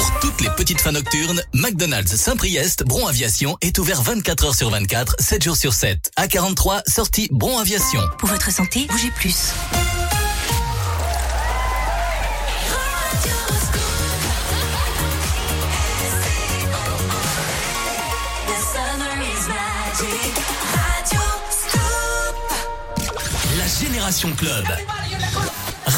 [0.04, 4.68] Pour toutes les petites fins nocturnes, McDonald's Saint-Priest, Bron Aviation est ouvert 24 heures sur
[4.68, 6.10] 24, 7 jours sur 7.
[6.16, 8.02] À 43, sortie Bron Aviation.
[8.18, 9.54] Pour votre santé, bougez plus.
[23.56, 24.66] La Génération Club.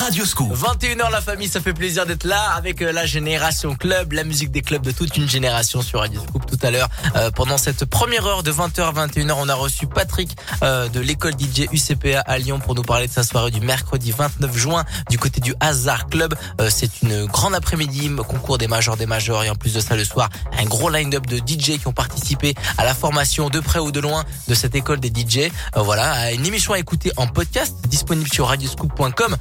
[0.00, 0.52] Radio Scoop.
[0.52, 4.50] 21h la famille, ça fait plaisir d'être là avec euh, la Génération Club, la musique
[4.50, 6.88] des clubs de toute une génération sur Radio Scoop tout à l'heure.
[7.16, 11.00] Euh, pendant cette première heure de 20h à 21h, on a reçu Patrick euh, de
[11.00, 14.84] l'école DJ UCPA à Lyon pour nous parler de sa soirée du mercredi 29 juin
[15.08, 16.34] du côté du Hazard Club.
[16.60, 19.96] Euh, C'est une grande après-midi, concours des majors des majors et en plus de ça
[19.96, 20.28] le soir,
[20.58, 24.00] un gros line-up de DJ qui ont participé à la formation de près ou de
[24.00, 25.50] loin de cette école des DJ.
[25.74, 29.36] Voilà, une émission à écouter en podcast disponible sur radioscoop.com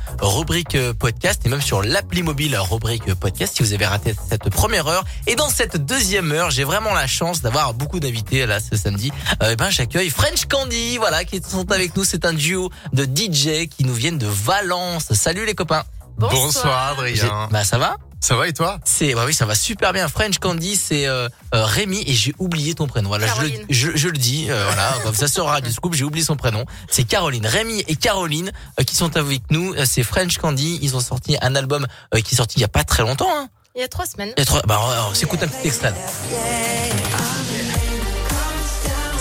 [0.45, 4.13] rubrique euh, podcast et même sur l'appli mobile rubrique euh, podcast si vous avez raté
[4.29, 5.03] cette première heure.
[5.25, 9.11] Et dans cette deuxième heure, j'ai vraiment la chance d'avoir beaucoup d'invités là ce samedi.
[9.41, 12.03] Euh, et ben j'accueille French Candy, voilà, qui sont avec nous.
[12.03, 15.11] C'est un duo de DJ qui nous viennent de Valence.
[15.13, 15.83] Salut les copains.
[16.19, 17.15] Bonsoir, Adrien.
[17.15, 17.97] J'ai- Bah ça va?
[18.25, 20.07] Ça va et toi C'est bah oui, ça va super bien.
[20.07, 23.09] French Candy, c'est euh, euh, Rémi et j'ai oublié ton prénom.
[23.09, 24.47] Voilà, je le, je, je le dis.
[24.49, 26.65] euh, voilà, comme ça sur Radio Scoop, j'ai oublié son prénom.
[26.89, 29.75] C'est Caroline, Rémi et Caroline euh, qui sont avec nous.
[29.75, 30.79] Euh, C'est French Candy.
[30.81, 33.29] Ils ont sorti un album euh, qui est sorti il y a pas très longtemps.
[33.31, 33.47] Hein.
[33.75, 34.33] Il y a trois semaines.
[34.37, 35.93] Il y a trois- bah, on, on s'écoute un petit extrait.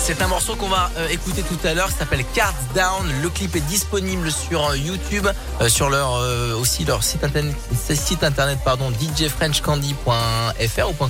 [0.06, 3.10] C'est un morceau qu'on va euh, écouter tout à l'heure, qui s'appelle Cards Down.
[3.22, 5.26] Le clip est disponible sur euh, YouTube,
[5.62, 6.20] euh, sur leur
[6.58, 11.08] aussi leur site internet, site internet pardon, djfrenchcandy.fr ou .com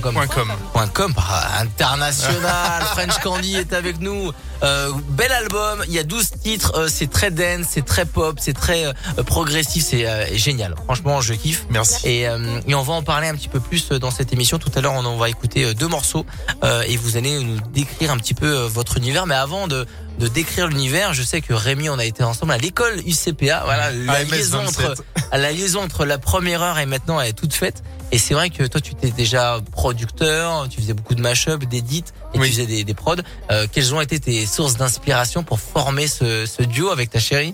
[0.93, 1.13] .com.
[1.13, 1.23] Bah,
[1.59, 2.83] international.
[2.93, 4.31] French Candy est avec nous.
[4.63, 8.37] Euh, bel album, il y a 12 titres, euh, c'est très dance, c'est très pop,
[8.39, 8.93] c'est très euh,
[9.25, 10.75] progressif, c'est euh, génial.
[10.85, 11.65] Franchement, je kiffe.
[11.69, 12.07] Merci.
[12.07, 14.57] Et, euh, et on va en parler un petit peu plus dans cette émission.
[14.57, 16.25] Tout à l'heure, on, va écouter deux morceaux
[16.63, 19.27] euh, et vous allez nous décrire un petit peu votre univers.
[19.27, 19.85] Mais avant de,
[20.19, 23.63] de décrire l'univers, je sais que Rémi, on a été ensemble à l'école UCPA.
[23.65, 24.85] Voilà, la AMS liaison 27.
[24.85, 27.83] entre la liaison entre la première heure et maintenant elle est toute faite.
[28.11, 32.03] Et c'est vrai que toi, tu étais déjà producteur, tu faisais beaucoup de mash-up, d'édits,
[32.33, 33.15] et tu faisais des, des prods.
[33.51, 37.53] Euh, quelles ont été tes sources d'inspiration pour former ce, ce duo avec ta chérie?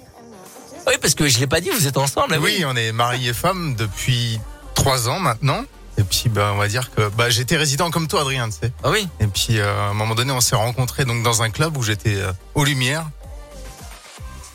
[0.87, 2.33] Oui, parce que je l'ai pas dit, vous êtes ensemble.
[2.33, 4.39] là, Oui, on est mari et femme depuis
[4.75, 5.63] trois ans maintenant.
[5.97, 8.71] Et puis, bah, on va dire que bah, j'étais résident comme toi, Adrien, tu sais.
[8.83, 9.07] Ah oui.
[9.19, 11.83] Et puis, euh, à un moment donné, on s'est rencontrés donc dans un club où
[11.83, 13.05] j'étais euh, aux Lumières.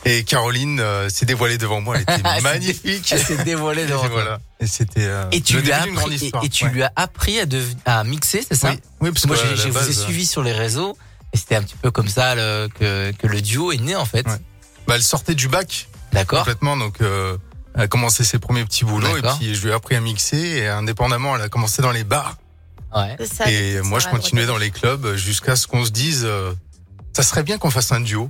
[0.05, 1.97] Et Caroline euh, s'est dévoilée devant moi.
[1.97, 3.09] Elle était s'est magnifique.
[3.11, 4.23] Elle s'est dévoilée devant Et toi.
[4.23, 4.39] voilà.
[4.61, 5.05] Et c'était.
[5.07, 6.45] euh, Et tu lui as appris, et, histoire.
[6.45, 6.71] et tu Ouais.
[6.71, 8.81] lui as appris à, dev- à mixer, c'est ça Oui.
[9.01, 10.97] Oui, parce moi que, la j'ai vous ai suivi sur les réseaux
[11.33, 14.05] et c'était un petit peu comme ça le- que, que le duo est né en
[14.05, 14.27] fait.
[14.87, 15.89] Bah, elle sortait du bac.
[16.13, 16.41] D'accord.
[16.41, 16.77] Complètement.
[16.77, 17.37] Donc, euh,
[17.75, 20.37] elle a commencé ses premiers petits boulots et puis je lui ai appris à mixer.
[20.39, 22.37] Et indépendamment, elle a commencé dans les bars.
[22.95, 23.17] Ouais.
[23.19, 26.53] C'est ça, Et moi, je continuais dans les clubs jusqu'à ce qu'on se dise, euh,
[27.13, 28.29] ça serait bien qu'on fasse un duo.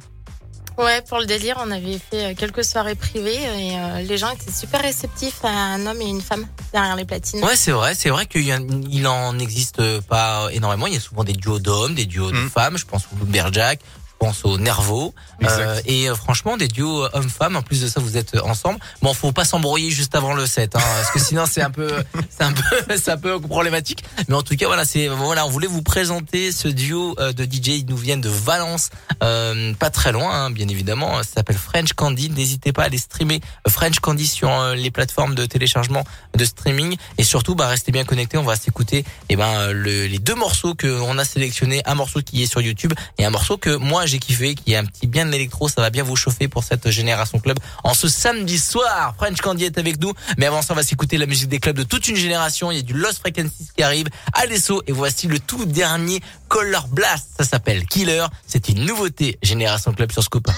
[0.79, 4.31] Ouais, pour le délire, on avait fait euh, quelques soirées privées et euh, les gens
[4.31, 7.43] étaient super réceptifs à un homme et une femme derrière les platines.
[7.43, 10.87] Ouais, c'est vrai, c'est vrai qu'il en existe pas énormément.
[10.87, 12.45] Il y a souvent des duos d'hommes, des duos Mm.
[12.45, 12.77] de femmes.
[12.77, 13.81] Je pense au Lumberjack,
[14.19, 15.15] pense au Nervo.
[15.45, 17.57] Euh, et euh, franchement, des duos euh, hommes-femmes.
[17.57, 18.79] En plus de ça, vous êtes ensemble.
[19.03, 21.91] Bon, faut pas s'embrouiller juste avant le set, hein, parce que sinon c'est un peu,
[22.31, 24.05] c'est un peu, c'est un peu problématique.
[24.29, 27.69] Mais en tout cas, voilà, c'est voilà, on voulait vous présenter ce duo de DJ.
[27.69, 28.91] Ils nous viennent de Valence,
[29.23, 31.19] euh, pas très loin, hein, bien évidemment.
[31.23, 32.31] Ça s'appelle French Candy.
[32.31, 36.05] N'hésitez pas à aller streamer French Candy sur euh, les plateformes de téléchargement
[36.37, 38.39] de streaming et surtout, bah restez bien connectés.
[38.39, 42.23] On va s'écouter, eh ben le- les deux morceaux que on a sélectionnés, un morceau
[42.23, 45.07] qui est sur YouTube et un morceau que moi j'ai kiffé, qui est un petit
[45.07, 45.69] bien électro.
[45.69, 49.15] Ça va bien vous chauffer pour cette génération club en ce samedi soir.
[49.17, 51.77] French Candy est avec nous, mais avant ça, on va s'écouter la musique des clubs
[51.77, 52.71] de toute une génération.
[52.71, 56.89] Il y a du Lost Frequencies qui arrive, Alesso et voici le tout dernier Color
[56.89, 57.29] Blast.
[57.39, 58.27] Ça s'appelle Killer.
[58.47, 60.49] C'est une nouveauté Génération Club sur Scoop.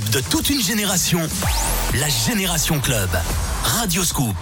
[0.00, 1.20] De toute une génération.
[1.94, 3.08] La Génération Club.
[3.62, 4.36] Radio Scoop.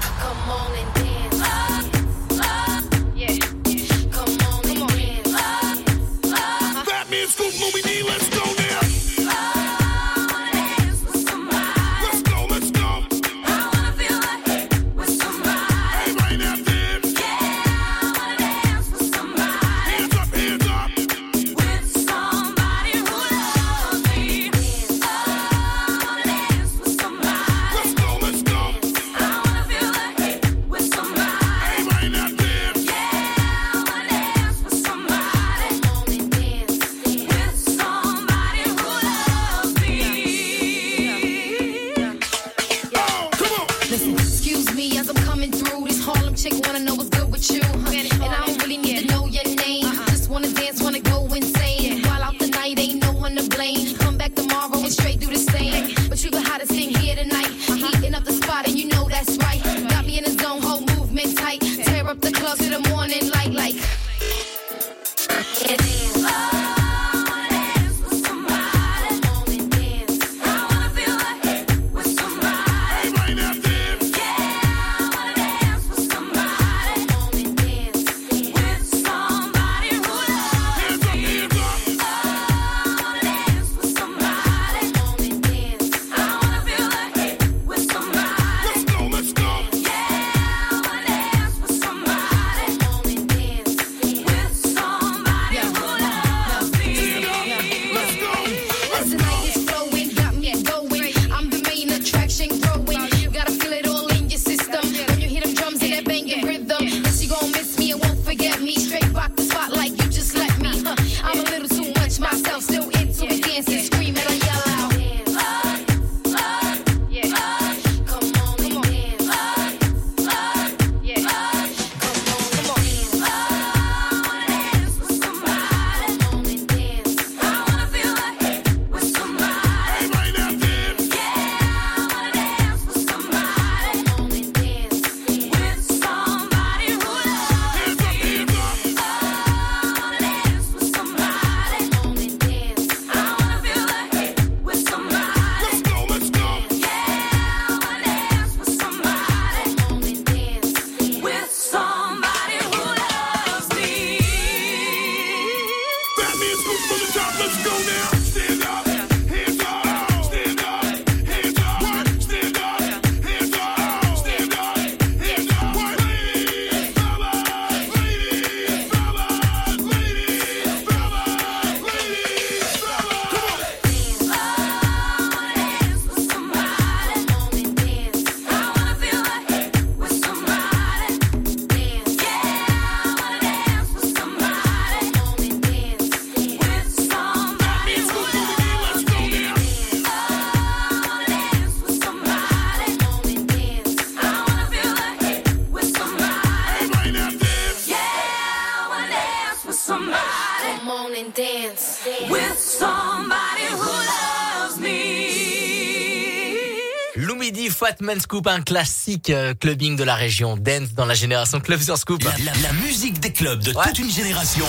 [207.94, 210.56] Fatman Scoop, un classique euh, clubbing de la région.
[210.56, 212.24] Dance dans la génération Club sur Scoop.
[212.24, 214.64] La, la- la musique des clubs de toute une génération.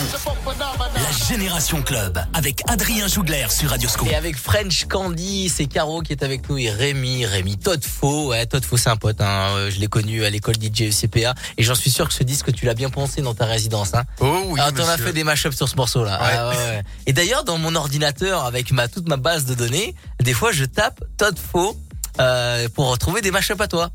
[0.45, 2.19] La Génération Club.
[2.35, 4.09] Avec Adrien Jougler sur Radio Scoop.
[4.11, 8.29] Et avec French Candy, c'est Caro qui est avec nous et Rémi, Rémi Todfo.
[8.29, 9.47] Ouais, Todfo c'est un pote, hein.
[9.55, 12.53] Euh, je l'ai connu à l'école DJ UCPA et j'en suis sûr que ce disque
[12.53, 13.95] tu l'as bien pensé dans ta résidence.
[13.95, 14.03] Hein.
[14.19, 16.21] Oh oui, Ah, t'en as fait des mashups sur ce morceau là.
[16.21, 16.29] Ouais.
[16.37, 16.83] Ah, ouais, ouais.
[17.07, 20.65] Et d'ailleurs dans mon ordinateur avec ma toute ma base de données, des fois je
[20.65, 21.75] tape Todfo
[22.19, 23.89] euh, pour retrouver des mashups à toi.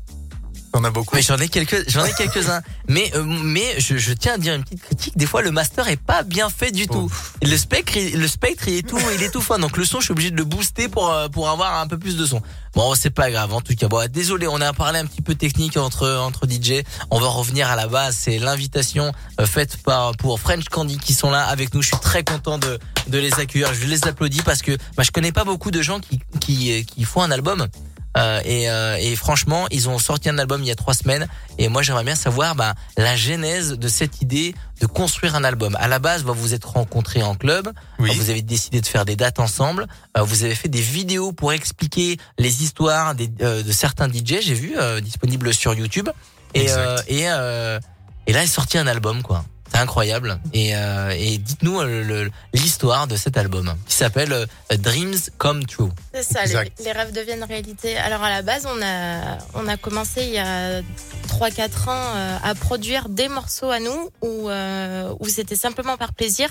[0.73, 1.17] T'en as beaucoup.
[1.17, 2.61] Mais j'en ai quelques, j'en ai quelques-uns.
[2.87, 5.17] mais euh, mais je, je tiens à dire une petite critique.
[5.17, 7.11] Des fois, le master est pas bien fait du tout.
[7.43, 9.59] Le spectre, il- le spectre, il est tout, il est tout fin.
[9.59, 11.97] Donc le son, je suis obligé de le booster pour euh, pour avoir un peu
[11.97, 12.41] plus de son.
[12.73, 13.53] Bon, c'est pas grave.
[13.53, 16.83] En tout cas, bon, désolé, on a parlé un petit peu technique entre entre DJ.
[17.09, 18.15] On va revenir à la base.
[18.17, 19.11] C'est l'invitation
[19.41, 21.81] euh, faite par pour French Candy qui sont là avec nous.
[21.81, 23.73] Je suis très content de de les accueillir.
[23.73, 27.03] Je les applaudis parce que bah, je connais pas beaucoup de gens qui qui qui
[27.03, 27.67] font un album.
[28.17, 31.27] Euh, et, euh, et franchement, ils ont sorti un album il y a trois semaines.
[31.57, 35.77] Et moi, j'aimerais bien savoir bah, la genèse de cette idée de construire un album.
[35.79, 37.71] À la base, bah, vous vous êtes rencontrés en club.
[37.99, 39.87] Vous avez décidé de faire des dates ensemble.
[40.17, 44.41] Euh, vous avez fait des vidéos pour expliquer les histoires des, euh, de certains DJ.
[44.41, 46.09] J'ai vu euh, disponible sur YouTube.
[46.53, 47.79] Et euh, et euh,
[48.27, 49.43] et là, est sorti un album, quoi.
[49.71, 50.39] C'est incroyable.
[50.53, 54.45] Et, euh, et dites-nous euh, l'histoire de cet album qui s'appelle euh,
[54.77, 55.89] Dreams Come True.
[56.13, 57.97] C'est ça, les, rêves deviennent réalité.
[57.97, 60.81] Alors à la base, on a, on a commencé il y a
[61.27, 66.13] 3-4 ans euh, à produire des morceaux à nous où, euh, où c'était simplement par
[66.13, 66.49] plaisir.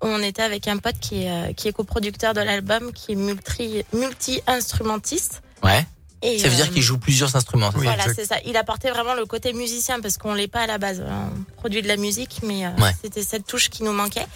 [0.00, 3.84] On était avec un pote qui est, qui est coproducteur de l'album, qui est multi-
[3.92, 5.42] multi-instrumentiste.
[5.62, 5.86] Ouais.
[6.22, 7.72] Et, ça veut dire euh, qu'il joue plusieurs instruments.
[7.72, 8.36] ça voilà, c'est ça.
[8.46, 11.02] Il apportait vraiment le côté musicien parce qu'on l'est pas à la base.
[11.06, 12.92] On produit de la musique, mais euh, Ouais.
[13.02, 14.26] c'était cette touche qui nous manquait.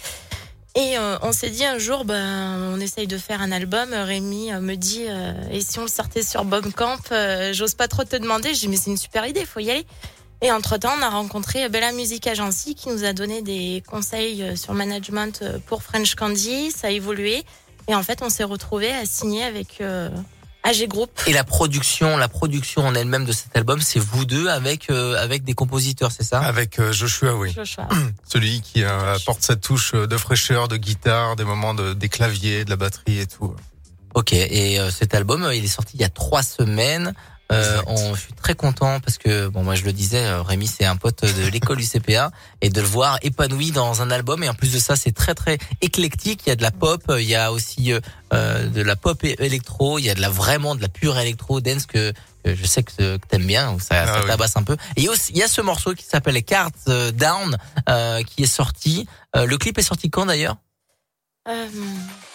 [0.75, 3.93] Et euh, on s'est dit un jour, ben, on essaye de faire un album.
[3.93, 7.87] Rémi euh, me dit, euh, et si on le sortait sur Bombcamp euh, J'ose pas
[7.87, 8.53] trop te demander.
[8.53, 9.87] Je dis, mais c'est une super idée, faut y aller.
[10.41, 14.73] Et entre-temps, on a rencontré Bella Music Agency qui nous a donné des conseils sur
[14.73, 16.69] le management pour French Candy.
[16.69, 17.43] Ça a évolué.
[17.87, 20.09] Et en fait, on s'est retrouvé à signer avec euh,
[20.67, 21.09] AG Group.
[21.27, 25.15] Et la production, la production en elle-même de cet album, c'est vous deux avec euh,
[25.17, 26.39] avec des compositeurs, c'est ça?
[26.39, 27.53] Avec euh, Joshua, oui.
[27.55, 27.87] Joshua.
[28.27, 32.65] Celui qui euh, apporte sa touche de fraîcheur, de guitare, des moments de, des claviers,
[32.65, 33.55] de la batterie et tout.
[34.17, 34.33] Ok.
[34.33, 37.13] Et euh, cet album, euh, il est sorti il y a trois semaines.
[37.49, 40.67] Euh, on, je suis très content parce que bon moi je le disais euh, Rémi
[40.67, 42.29] c'est un pote de l'école UCPA
[42.59, 44.43] et de le voir épanoui dans un album.
[44.43, 46.41] Et en plus de ça c'est très très éclectique.
[46.45, 48.01] Il y a de la pop euh, il y a aussi euh,
[48.33, 49.97] euh, de la pop électro.
[49.97, 52.11] Il y a de la vraiment de la pure électro dance que,
[52.43, 53.77] que je sais que, que t'aimes bien.
[53.79, 54.27] Ça, ça Ah oui.
[54.27, 54.73] tabasse un peu.
[54.97, 57.57] Et il y a aussi- il y a ce morceau qui s'appelle Cards euh, Down
[57.87, 59.07] euh, qui est sorti.
[59.37, 60.57] Euh, le clip est sorti quand d'ailleurs?
[61.47, 61.65] Euh,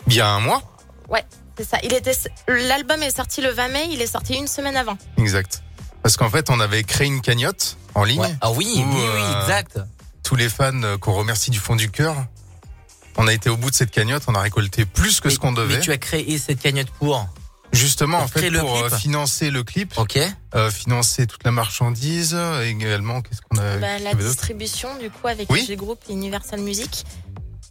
[0.07, 0.63] Il y a un mois?
[1.11, 1.25] Ouais,
[1.57, 1.79] c'est ça.
[1.83, 2.13] Il était,
[2.49, 4.97] l'album est sorti le 20 mai, il est sorti une semaine avant.
[5.19, 5.63] Exact.
[6.03, 8.37] Parce qu'en fait, on avait créé une cagnotte en ligne.
[8.41, 9.79] Ah oui, où, oui, oui, euh, exact.
[10.25, 12.17] Tous les fans euh, qu'on remercie du fond du cœur.
[13.17, 15.53] On a été au bout de cette cagnotte, on a récolté plus que ce qu'on
[15.53, 15.77] devait.
[15.77, 17.29] Mais tu as créé cette cagnotte pour
[17.73, 20.19] Justement, Pour en fait, le pour clip euh, financer le clip, Ok.
[20.55, 25.27] euh, financer toute la marchandise, et également, qu'est-ce qu'on a Bah, la distribution, du coup,
[25.27, 25.67] avec Oui.
[25.67, 27.07] AG Group et Universal Music.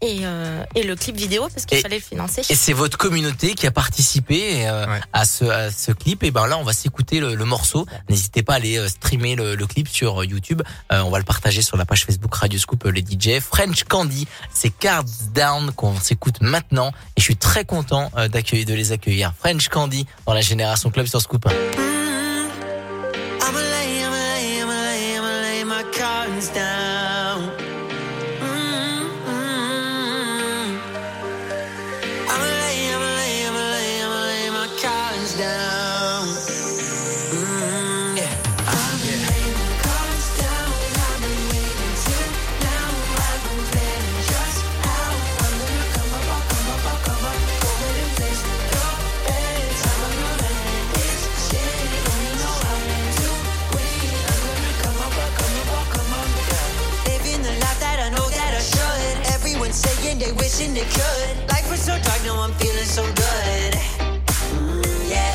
[0.03, 2.41] Et, euh, et le clip vidéo, parce qu'il fallait le financer.
[2.49, 6.23] Et c'est votre communauté qui a participé euh, à, ce, à ce clip.
[6.23, 7.86] Et ben là, on va s'écouter le, le morceau.
[8.10, 10.64] N'hésitez pas à aller euh, streamer le, le clip sur euh, YouTube.
[10.91, 13.40] Euh, on va le partager sur la page Facebook Radio Scoop euh, les DJ.
[13.40, 15.06] French Candy, c'est Cards
[15.36, 16.91] Down qu'on s'écoute maintenant.
[17.15, 19.34] Et je suis très content euh, d'accueillir, de les accueillir.
[19.38, 21.45] French Candy dans la Génération Club sur Scoop.
[23.41, 23.60] I'ma
[60.22, 61.34] they wishing they could.
[61.49, 63.73] Life was so dark, now I'm feeling so good.
[64.53, 65.34] Mm, yeah.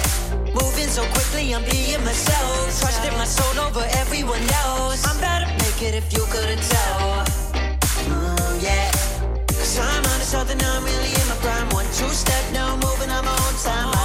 [0.55, 2.81] Moving so quickly, I'm being myself.
[2.81, 5.03] Trusting my soul over everyone else.
[5.09, 7.25] I'm about to make it if you couldn't tell.
[8.07, 8.91] Mm, yeah.
[9.59, 11.69] Cause I'm on something, I'm really in my prime.
[11.71, 13.96] One, two step, now I'm moving on my own time.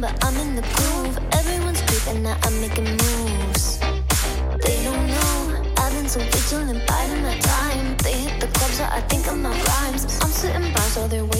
[0.00, 1.18] But I'm in the groove.
[1.32, 3.78] Everyone's creeping, now I'm making moves.
[4.64, 5.40] They don't know
[5.76, 7.96] I've been so vigilant, biding my time.
[7.98, 10.04] They hit the clubs, so I think of my rhymes.
[10.22, 11.39] I'm sitting by, so they're waiting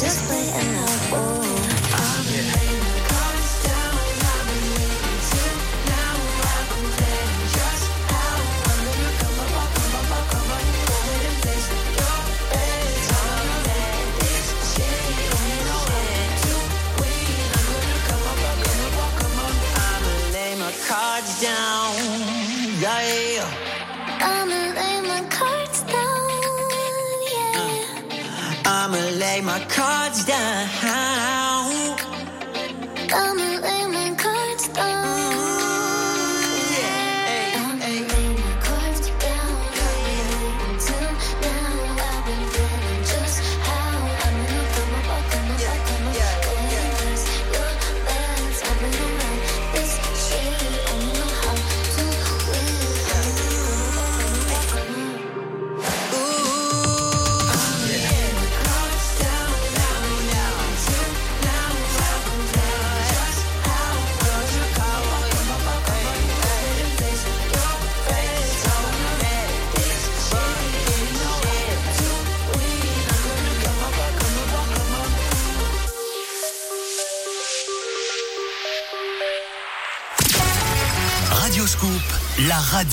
[0.00, 0.59] just play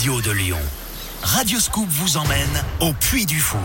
[0.07, 0.57] de Lyon.
[1.21, 3.57] Radioscoop vous emmène au Puy du Fou.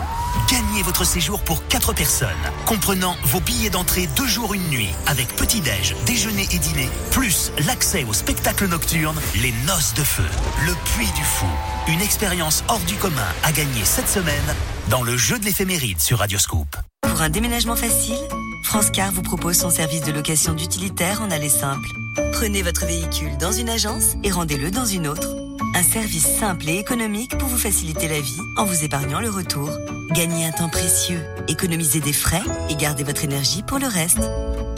[0.50, 2.28] Gagnez votre séjour pour 4 personnes,
[2.66, 8.04] comprenant vos billets d'entrée deux jours une nuit, avec petit-déj, déjeuner et dîner, plus l'accès
[8.08, 10.24] au spectacle nocturne Les Noces de Feu.
[10.66, 11.46] Le Puy du Fou.
[11.86, 14.54] Une expérience hors du commun à gagner cette semaine
[14.88, 16.76] dans le jeu de l'éphéméride sur Radioscoop.
[17.02, 18.18] Pour un déménagement facile,
[18.64, 21.86] France Car vous propose son service de location d'utilitaire en allée simple.
[22.32, 25.41] Prenez votre véhicule dans une agence et rendez-le dans une autre.
[25.74, 29.70] Un service simple et économique pour vous faciliter la vie en vous épargnant le retour.
[30.10, 34.30] Gagnez un temps précieux, économisez des frais et gardez votre énergie pour le reste.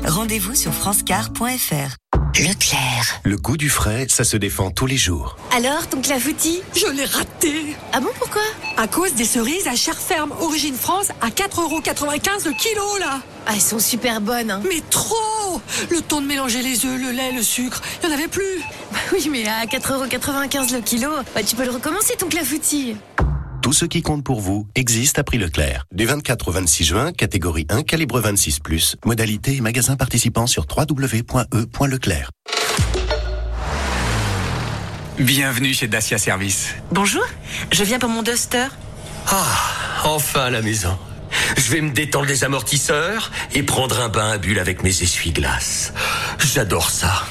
[0.07, 2.04] Rendez-vous sur francecar.fr.
[2.35, 3.21] Leclerc.
[3.23, 5.37] Le goût du frais, ça se défend tous les jours.
[5.57, 8.43] Alors, ton clafoutis Je l'ai raté Ah bon, pourquoi?
[8.77, 13.53] À cause des cerises à chair ferme, origine France, à 4,95€ le kilo, là Ah,
[13.55, 14.51] elles sont super bonnes.
[14.51, 14.61] hein.
[14.69, 18.19] Mais trop Le temps de mélanger les œufs, le lait, le sucre, il n'y en
[18.19, 18.59] avait plus
[18.91, 22.97] Bah oui, mais à 4,95€ le kilo, bah tu peux le recommencer ton clafoutis.
[23.65, 25.87] Tout ce qui compte pour vous existe à prix Leclerc.
[25.91, 32.31] Du 24 au 26 juin, catégorie 1, calibre 26+, modalité et magasin participant sur www.e.leclerc.
[35.19, 36.75] Bienvenue chez Dacia Service.
[36.93, 37.25] Bonjour,
[37.73, 38.67] je viens pour mon Duster.
[39.29, 39.47] Ah,
[40.05, 40.99] enfin à la maison.
[41.57, 45.95] Je vais me détendre les amortisseurs et prendre un bain à bulles avec mes essuie-glaces.
[46.39, 47.25] J'adore ça.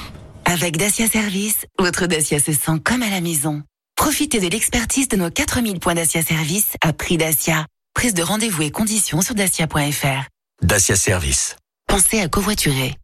[0.46, 3.62] Avec Dacia Service, votre Dacia se sent comme à la maison.
[3.96, 7.66] Profitez de l'expertise de nos 4000 points Dacia Service à prix Dacia.
[7.94, 10.28] Prise de rendez-vous et conditions sur dacia.fr.
[10.62, 11.56] Dacia Service.
[11.88, 12.96] Pensez à covoiturer.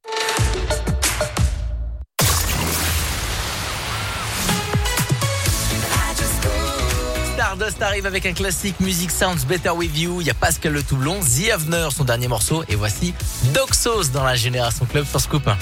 [7.34, 10.22] Stardust arrive avec un classique Music Sounds Better With You.
[10.22, 12.64] Il y a Pascal Le Toublon, The Avener, son dernier morceau.
[12.68, 13.14] Et voici
[13.54, 15.44] Doxos dans la Génération Club sur Scoop.
[15.46, 15.60] Barbara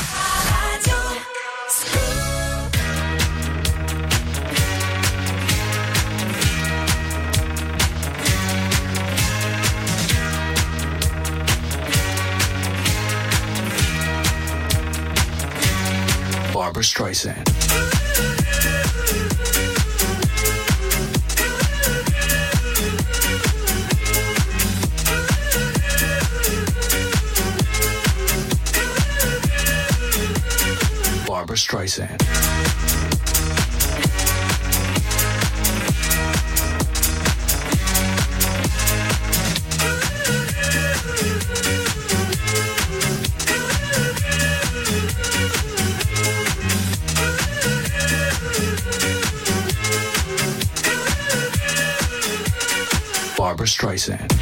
[1.70, 2.17] Streisand.
[16.78, 17.48] Barbara Streisand.
[31.28, 32.27] Barbara Streisand.
[53.68, 54.37] Streisand.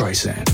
[0.00, 0.49] Streisand.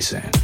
[0.00, 0.39] Streisand.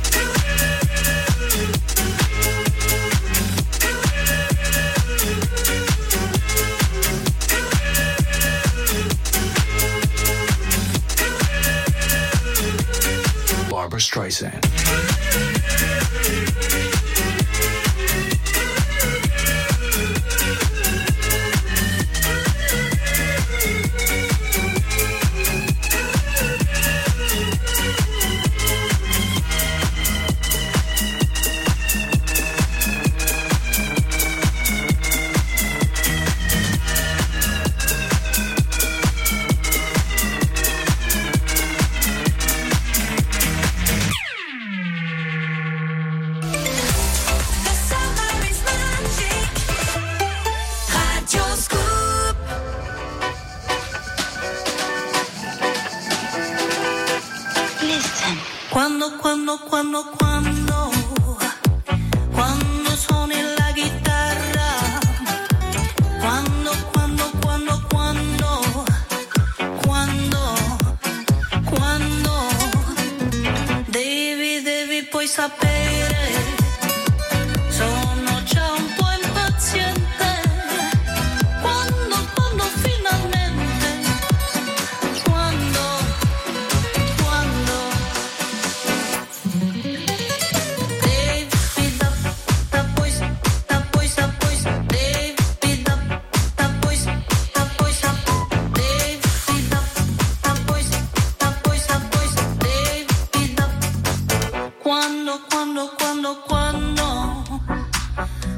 [105.50, 107.60] quando, quando, quando,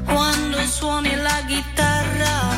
[0.05, 2.48] quando, suoni la chitarra.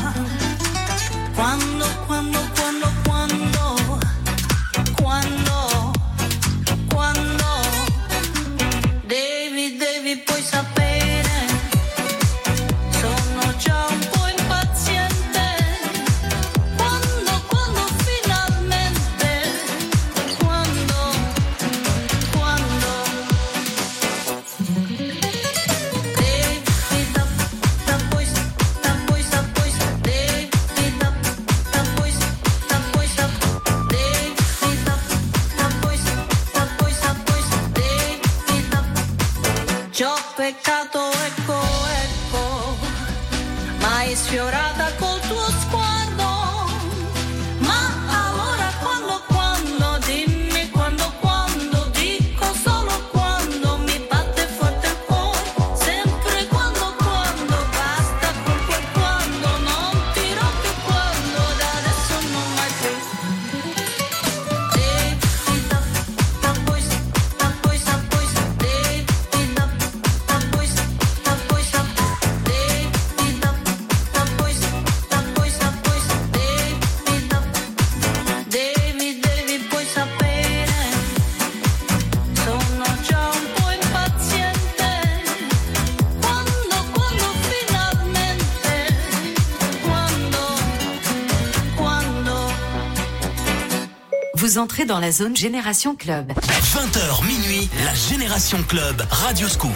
[94.51, 96.33] vous entrez dans la zone Génération Club.
[96.33, 99.71] 20h minuit, la Génération Club, Radio Scoop.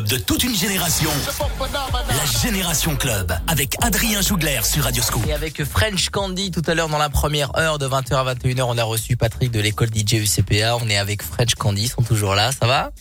[0.00, 1.10] De toute une génération.
[1.60, 5.26] La Génération Club avec Adrien Jougler sur Radioscoop.
[5.26, 8.62] Et avec French Candy tout à l'heure dans la première heure de 20h à 21h,
[8.62, 10.76] on a reçu Patrick de l'école DJ UCPA.
[10.76, 12.92] On est avec French Candy, ils sont toujours là, ça va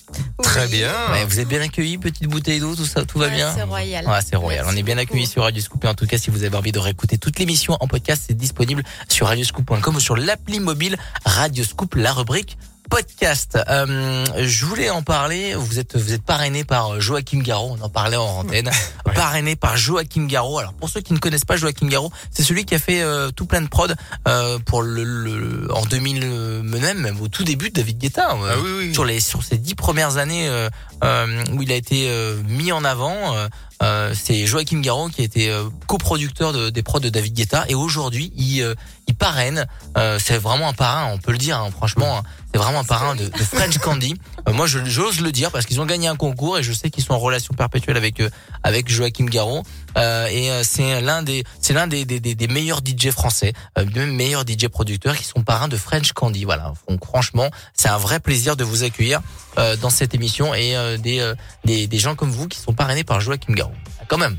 [0.44, 0.92] Très bien.
[1.12, 3.64] Ouais, vous êtes bien accueillis, petite bouteille d'eau, tout ça, tout va Ouais, bien c'est
[3.64, 4.06] royal.
[4.06, 4.66] Ouais, c'est royal.
[4.68, 5.84] On est bien accueillis sur Radio Scoop.
[5.86, 8.38] Et en tout cas, si vous avez envie de réécouter toute l'émission en podcast, c'est
[8.38, 12.58] disponible sur radioscoop.com ou sur l'appli mobile Radio Scoop, la rubrique
[12.90, 13.57] podcast.
[13.70, 15.53] Euh, je voulais en parler.
[15.56, 17.78] Vous êtes vous êtes parrainé par Joachim Garraud.
[17.80, 18.70] On en parlait en antenne.
[19.16, 20.60] Parrainé par Joachim Garraud.
[20.60, 23.32] Alors pour ceux qui ne connaissent pas Joachim Garraud, c'est celui qui a fait euh,
[23.32, 23.95] tout plein de prod
[24.28, 28.36] euh, pour le, le- en 2000 euh, même, même au tout début de David Guetta.
[28.36, 30.70] euh, Sur les sur ces dix premières années euh,
[31.03, 33.36] euh, où il a été euh, mis en avant.
[33.82, 37.66] Euh, c'est Joachim Garraud qui a été euh, coproducteur de, des prods de David Guetta
[37.70, 38.76] et aujourd'hui il, euh,
[39.08, 39.66] il parraine.
[39.98, 41.58] Euh, c'est vraiment un parrain, on peut le dire.
[41.60, 42.24] hein, franchement, hein,
[42.54, 44.16] c'est vraiment un parrain de, de French Candy.
[44.48, 46.90] Euh, moi, je- j'ose le dire parce qu'ils ont gagné un concours et je sais
[46.90, 48.22] qu'ils sont en relation perpétuelle avec
[48.64, 49.64] avec Joachim Garraud.
[49.98, 53.53] Euh, et euh, c'est l'un des c'est l'un des, des, des, des meilleurs DJ français,
[53.78, 56.44] euh, même meilleurs DJ producteurs qui sont parrains de French Candy.
[56.45, 56.74] Voilà.
[56.88, 59.22] Donc franchement, c'est un vrai plaisir de vous accueillir
[59.57, 61.36] euh, dans cette émission et euh, des, euh,
[61.66, 63.74] des des gens comme vous qui sont parrainés par Joachim Garraud.
[64.07, 64.38] Quand même.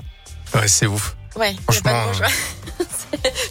[0.55, 1.16] Ouais, c'est ouf.
[1.36, 2.27] Ouais, y a pas de Franchement, bon choix.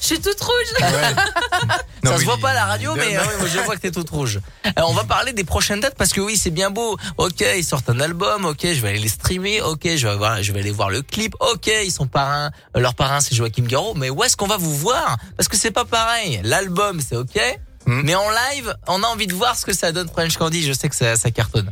[0.01, 0.79] Je suis toute rouge.
[2.03, 4.09] ça se voit pas à la radio, mais euh, moi, je vois que t'es toute
[4.09, 4.39] rouge.
[4.75, 6.97] Alors, on va parler des prochaines dates parce que oui, c'est bien beau.
[7.17, 8.45] Ok, ils sortent un album.
[8.45, 9.61] Ok, je vais aller les streamer.
[9.61, 11.35] Ok, je vais voir, je vais aller voir le clip.
[11.39, 12.51] Ok, ils sont parrains.
[12.75, 13.93] euh, Leur parrain, c'est Joachim Garraud.
[13.95, 15.17] Mais où est-ce qu'on va vous voir?
[15.37, 16.39] Parce que c'est pas pareil.
[16.43, 17.39] L'album, c'est ok.
[17.85, 20.63] Mais en live, on a envie de voir ce que ça donne French Candy.
[20.63, 21.71] Je sais que ça, ça cartonne.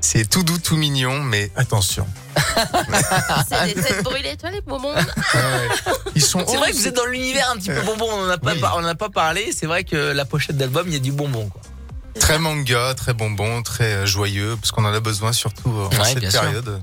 [0.00, 2.06] C'est tout doux, tout mignon, mais attention.
[3.48, 4.94] C'est des têtes brûlées, toi, les bonbons.
[6.14, 8.06] Ils sont C'est vrai que vous êtes dans l'univers un petit peu bonbon.
[8.10, 9.52] On en a pas, on en a pas parlé.
[9.56, 11.48] C'est vrai que la pochette d'album, il y a du bonbon.
[11.48, 11.60] Quoi.
[12.18, 16.02] Très manga, très bonbon, très euh, joyeux, parce qu'on en a besoin surtout euh, en
[16.02, 16.40] Ouais, cette sûr.
[16.40, 16.82] période.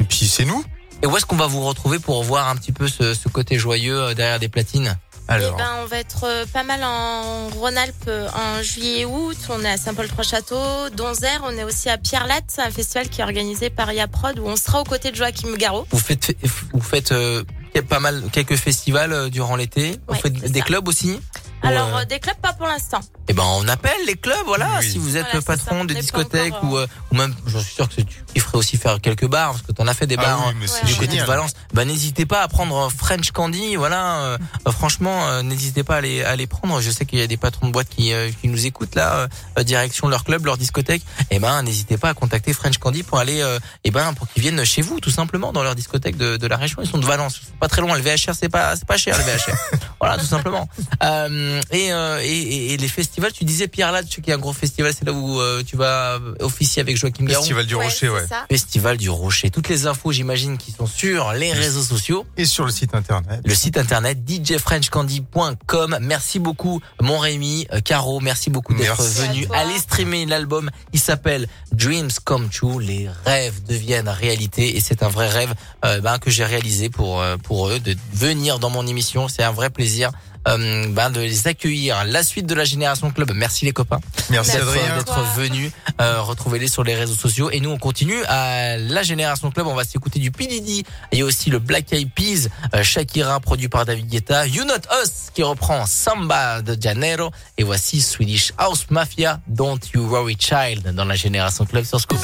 [0.00, 0.64] Et puis c'est nous.
[1.02, 3.58] Et où est-ce qu'on va vous retrouver pour voir un petit peu ce, ce côté
[3.58, 4.96] joyeux euh, derrière des platines?
[5.30, 9.36] Eh ben, on va être euh, pas mal en Rhône-Alpes euh, en juillet et août.
[9.48, 11.40] On est à Saint-Paul-Trois-Châteaux, Donzère.
[11.44, 14.56] On est aussi à Pierre-Latte, c'est un festival qui est organisé par Yaprod où on
[14.56, 15.86] sera aux côtés de Joachim Garraud.
[15.90, 16.36] Vous faites,
[16.72, 17.42] vous faites euh,
[17.88, 19.96] pas mal, quelques festivals durant l'été.
[20.08, 20.64] Vous faites des ça.
[20.64, 21.18] clubs aussi?
[21.64, 23.00] Alors, euh, euh, des clubs, pas pour l'instant.
[23.28, 24.80] eh ben, on appelle les clubs, voilà.
[24.82, 25.86] Si vous êtes Voilà, c'est patron ça.
[25.86, 28.04] de discothèque encore, ou, euh, ou même, je suis sûr que tu
[28.36, 30.54] il ferait aussi faire quelques bars parce que t'en as fait des Ah bars oui,
[30.64, 31.52] hein, c'est du côté de Valence.
[31.72, 34.16] Bah, n'hésitez pas à prendre French Candy, voilà.
[34.24, 36.80] euh, euh, franchement, euh, n'hésitez pas à les, à les prendre.
[36.80, 39.28] Je sais qu'il y a des patrons de boîtes qui, euh, qui nous écoutent là,
[39.58, 41.02] euh, direction leur club, leur discothèque.
[41.30, 44.42] Eh ben, n'hésitez pas à contacter French Candy pour aller, euh, eh ben, pour qu'ils
[44.42, 46.82] viennent chez vous, tout simplement, dans leur discothèque de, de la région.
[46.82, 47.96] Ils sont de Valence, Ils sont pas très loin.
[47.96, 49.54] Le VHR, c'est pas, c'est pas cher, le VHR.
[50.00, 50.68] voilà, tout simplement.
[51.04, 54.30] Euh, et, euh, et, et- et les festivals, tu disais Pierre Latte, tu sais qu'il
[54.30, 57.42] y a un gros festival, c'est là où euh, tu vas officier avec Joachim Garou.
[57.42, 58.26] Festival du Rocher, ouais.
[58.50, 59.50] Festival du Rocher.
[59.50, 62.26] Toutes les infos, j'imagine, qui sont sur les réseaux sociaux.
[62.36, 63.40] Et sur le site internet.
[63.44, 65.98] Le site internet djfrenchcandy.com.
[66.00, 69.46] Merci beaucoup, mon Rémi, euh, Caro, merci beaucoup d'être venu.
[69.52, 70.70] Allez streamer l'album.
[70.92, 72.82] Il s'appelle Dreams Come True.
[72.82, 74.76] Les rêves deviennent réalité.
[74.76, 75.54] Et c'est un vrai rêve
[75.84, 79.28] euh, ben, que j'ai réalisé pour, euh, pour eux de venir dans mon émission.
[79.28, 80.10] C'est un vrai plaisir
[80.48, 82.04] euh, ben, de les accueillir.
[82.06, 83.32] La suite de la Génération Club.
[83.34, 84.00] Merci les copains.
[84.30, 85.70] Merci, d'être venus.
[86.00, 87.50] Euh, Retrouvez-les sur les réseaux sociaux.
[87.50, 89.66] Et nous, on continue à la Génération Club.
[89.66, 90.46] On va s'écouter du P.
[90.46, 90.84] Diddy.
[91.12, 94.46] Il y a aussi le Black Eyed Peas, euh, Shakira, produit par David Guetta.
[94.46, 97.30] You Not Us, qui reprend Samba de Janeiro.
[97.58, 102.20] Et voici Swedish House Mafia, Don't You Worry Child, dans la Génération Club sur Scoop.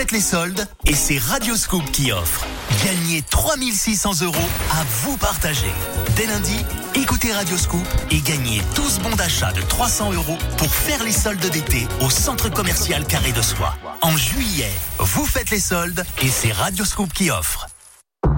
[0.00, 2.46] Vous faites les soldes et c'est Radio Scoop qui offre.
[2.86, 4.34] Gagnez 3600 euros
[4.70, 5.70] à vous partager.
[6.16, 6.56] Dès lundi,
[6.94, 11.44] écoutez Radio Scoop et gagnez 12 bons d'achat de 300 euros pour faire les soldes
[11.50, 13.74] d'été au centre commercial Carré de Soie.
[14.00, 17.66] En juillet, vous faites les soldes et c'est Radio Scoop qui offre.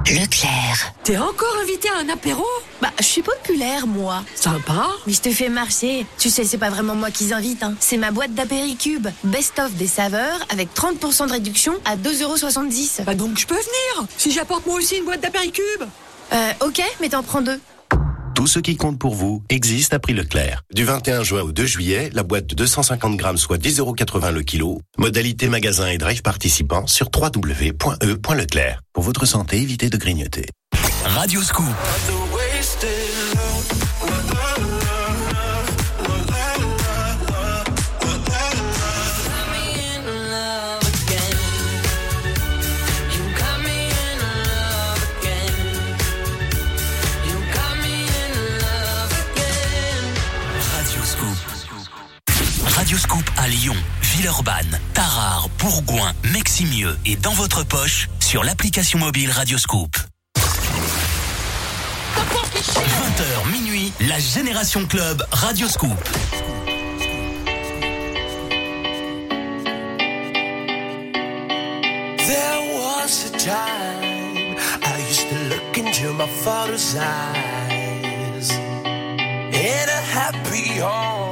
[0.08, 0.94] Leclerc.
[1.04, 2.44] T'es encore invité à un apéro?
[3.02, 4.24] Je suis populaire, moi.
[4.34, 4.86] Sympa.
[5.06, 6.06] Mais je te fais marcher.
[6.18, 7.74] Tu sais, c'est pas vraiment moi qui invite, hein.
[7.80, 9.08] C'est ma boîte d'apéricube.
[9.24, 13.04] Best-of des saveurs avec 30% de réduction à 2,70€.
[13.04, 15.82] Bah donc je peux venir Si j'apporte moi aussi une boîte d'apéricube
[16.32, 17.60] Euh, ok, mais t'en prends deux.
[18.34, 20.62] Tout ce qui compte pour vous existe à prix Leclerc.
[20.72, 24.80] Du 21 juin au 2 juillet, la boîte de 250 grammes soit 10,80€ le kilo.
[24.96, 28.80] Modalité magasin et drive participants sur www.e.leclerc.
[28.94, 30.46] Pour votre santé, évitez de grignoter.
[31.04, 31.66] Radio Scoop.
[54.22, 59.96] Villeurbanne, Tarare, Bourgoin, Meximieux et dans votre poche sur l'application mobile Radio Scoop.
[62.56, 65.98] 20h minuit, la Génération Club Radio Scoop.
[72.18, 78.52] There was a time I used to look into my father's eyes.
[79.52, 81.31] In a happy home,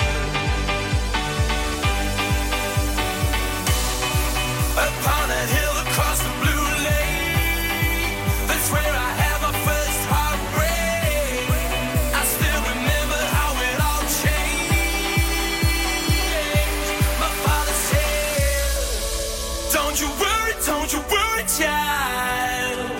[21.57, 22.91] Child.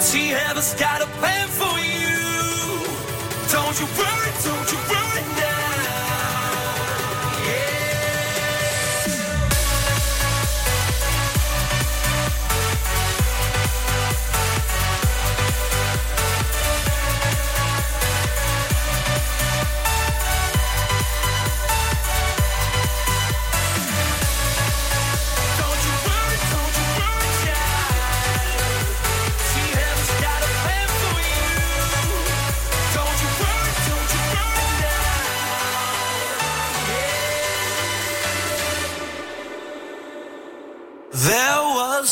[0.00, 2.18] See, heaven's got a plan for you.
[3.54, 4.32] Don't you worry,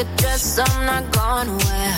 [0.00, 1.94] A dress I'm not gonna wear.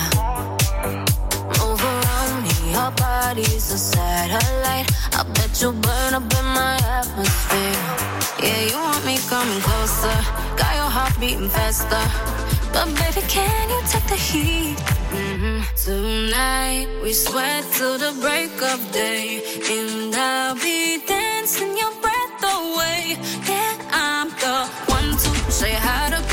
[1.59, 4.87] Move around me, your body's a satellite.
[5.17, 7.81] I bet you burn up in my atmosphere.
[8.43, 10.17] Yeah, you want me coming closer.
[10.59, 12.05] Got your heart beating faster.
[12.73, 14.77] But baby, can you take the heat?
[15.13, 15.59] Mhm.
[15.85, 19.25] Tonight, we sweat till the break of day.
[19.75, 20.79] And I'll be
[21.13, 23.01] dancing your breath away.
[23.51, 23.73] Yeah,
[24.05, 24.57] I'm the
[24.95, 25.29] one to
[25.71, 26.32] you how to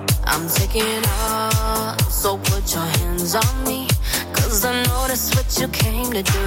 [0.33, 3.87] I'm taking all, so put your hands on me.
[4.33, 6.45] Cause I know that's what you came to do.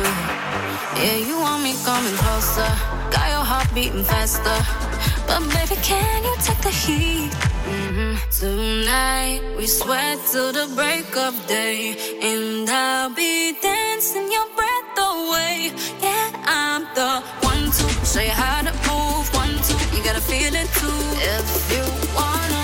[0.97, 2.71] Yeah, you want me coming closer.
[3.15, 4.59] Got your heart beating faster.
[5.27, 7.31] But baby, can you take the heat?
[7.69, 8.13] Mhm.
[8.41, 11.97] Tonight, we sweat till the break of day.
[12.23, 15.73] And I'll be dancing your breath away.
[16.01, 17.13] Yeah, I'm the
[17.51, 19.27] one to show you how to move.
[19.43, 21.01] One, two, you gotta feel it too.
[21.37, 21.85] If you
[22.19, 22.64] wanna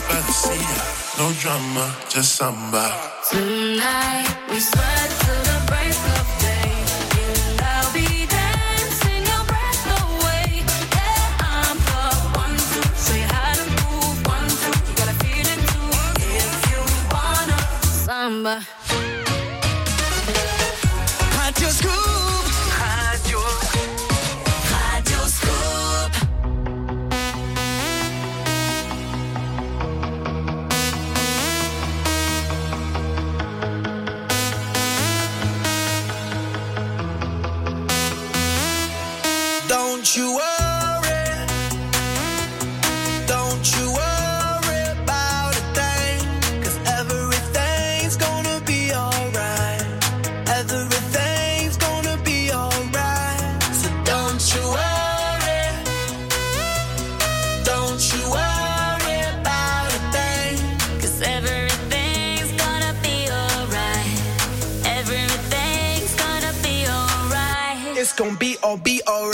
[0.00, 1.18] right.
[1.18, 2.90] No drama, just samba.
[3.30, 6.72] Tonight we sweat till the break of day.
[7.22, 10.64] And I'll be dancing your breath away.
[10.92, 12.02] Yeah, I'm the
[12.38, 14.26] one to say how to move.
[14.26, 15.90] One, two, got a feeling too.
[16.18, 16.80] If you
[17.12, 18.83] wanna samba.
[68.16, 69.33] gon' be all be alright.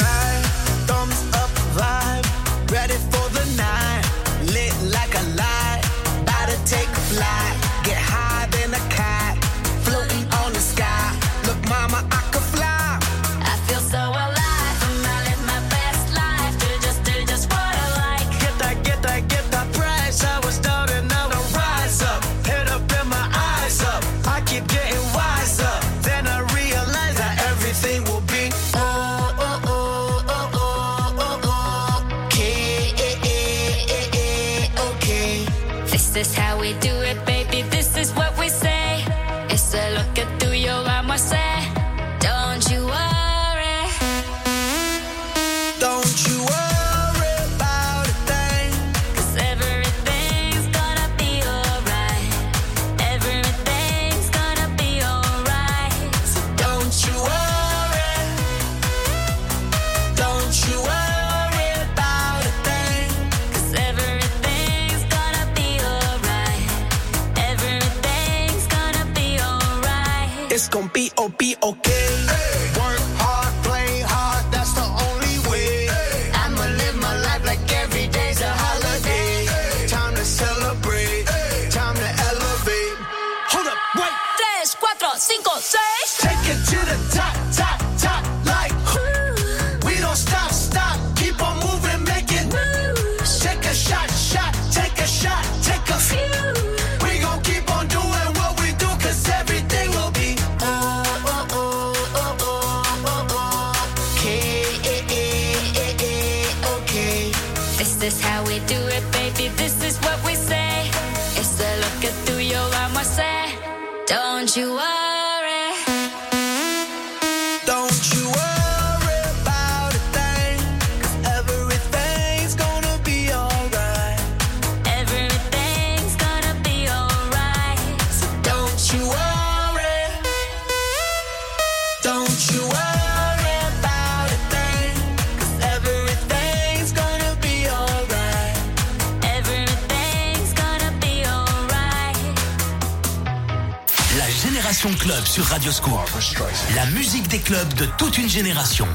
[147.76, 148.86] de toute une génération.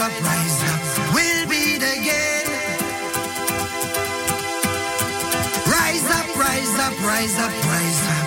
[0.00, 2.46] up, rise up, we'll beat again.
[5.66, 8.17] Rise up, rise up, rise up, rise up.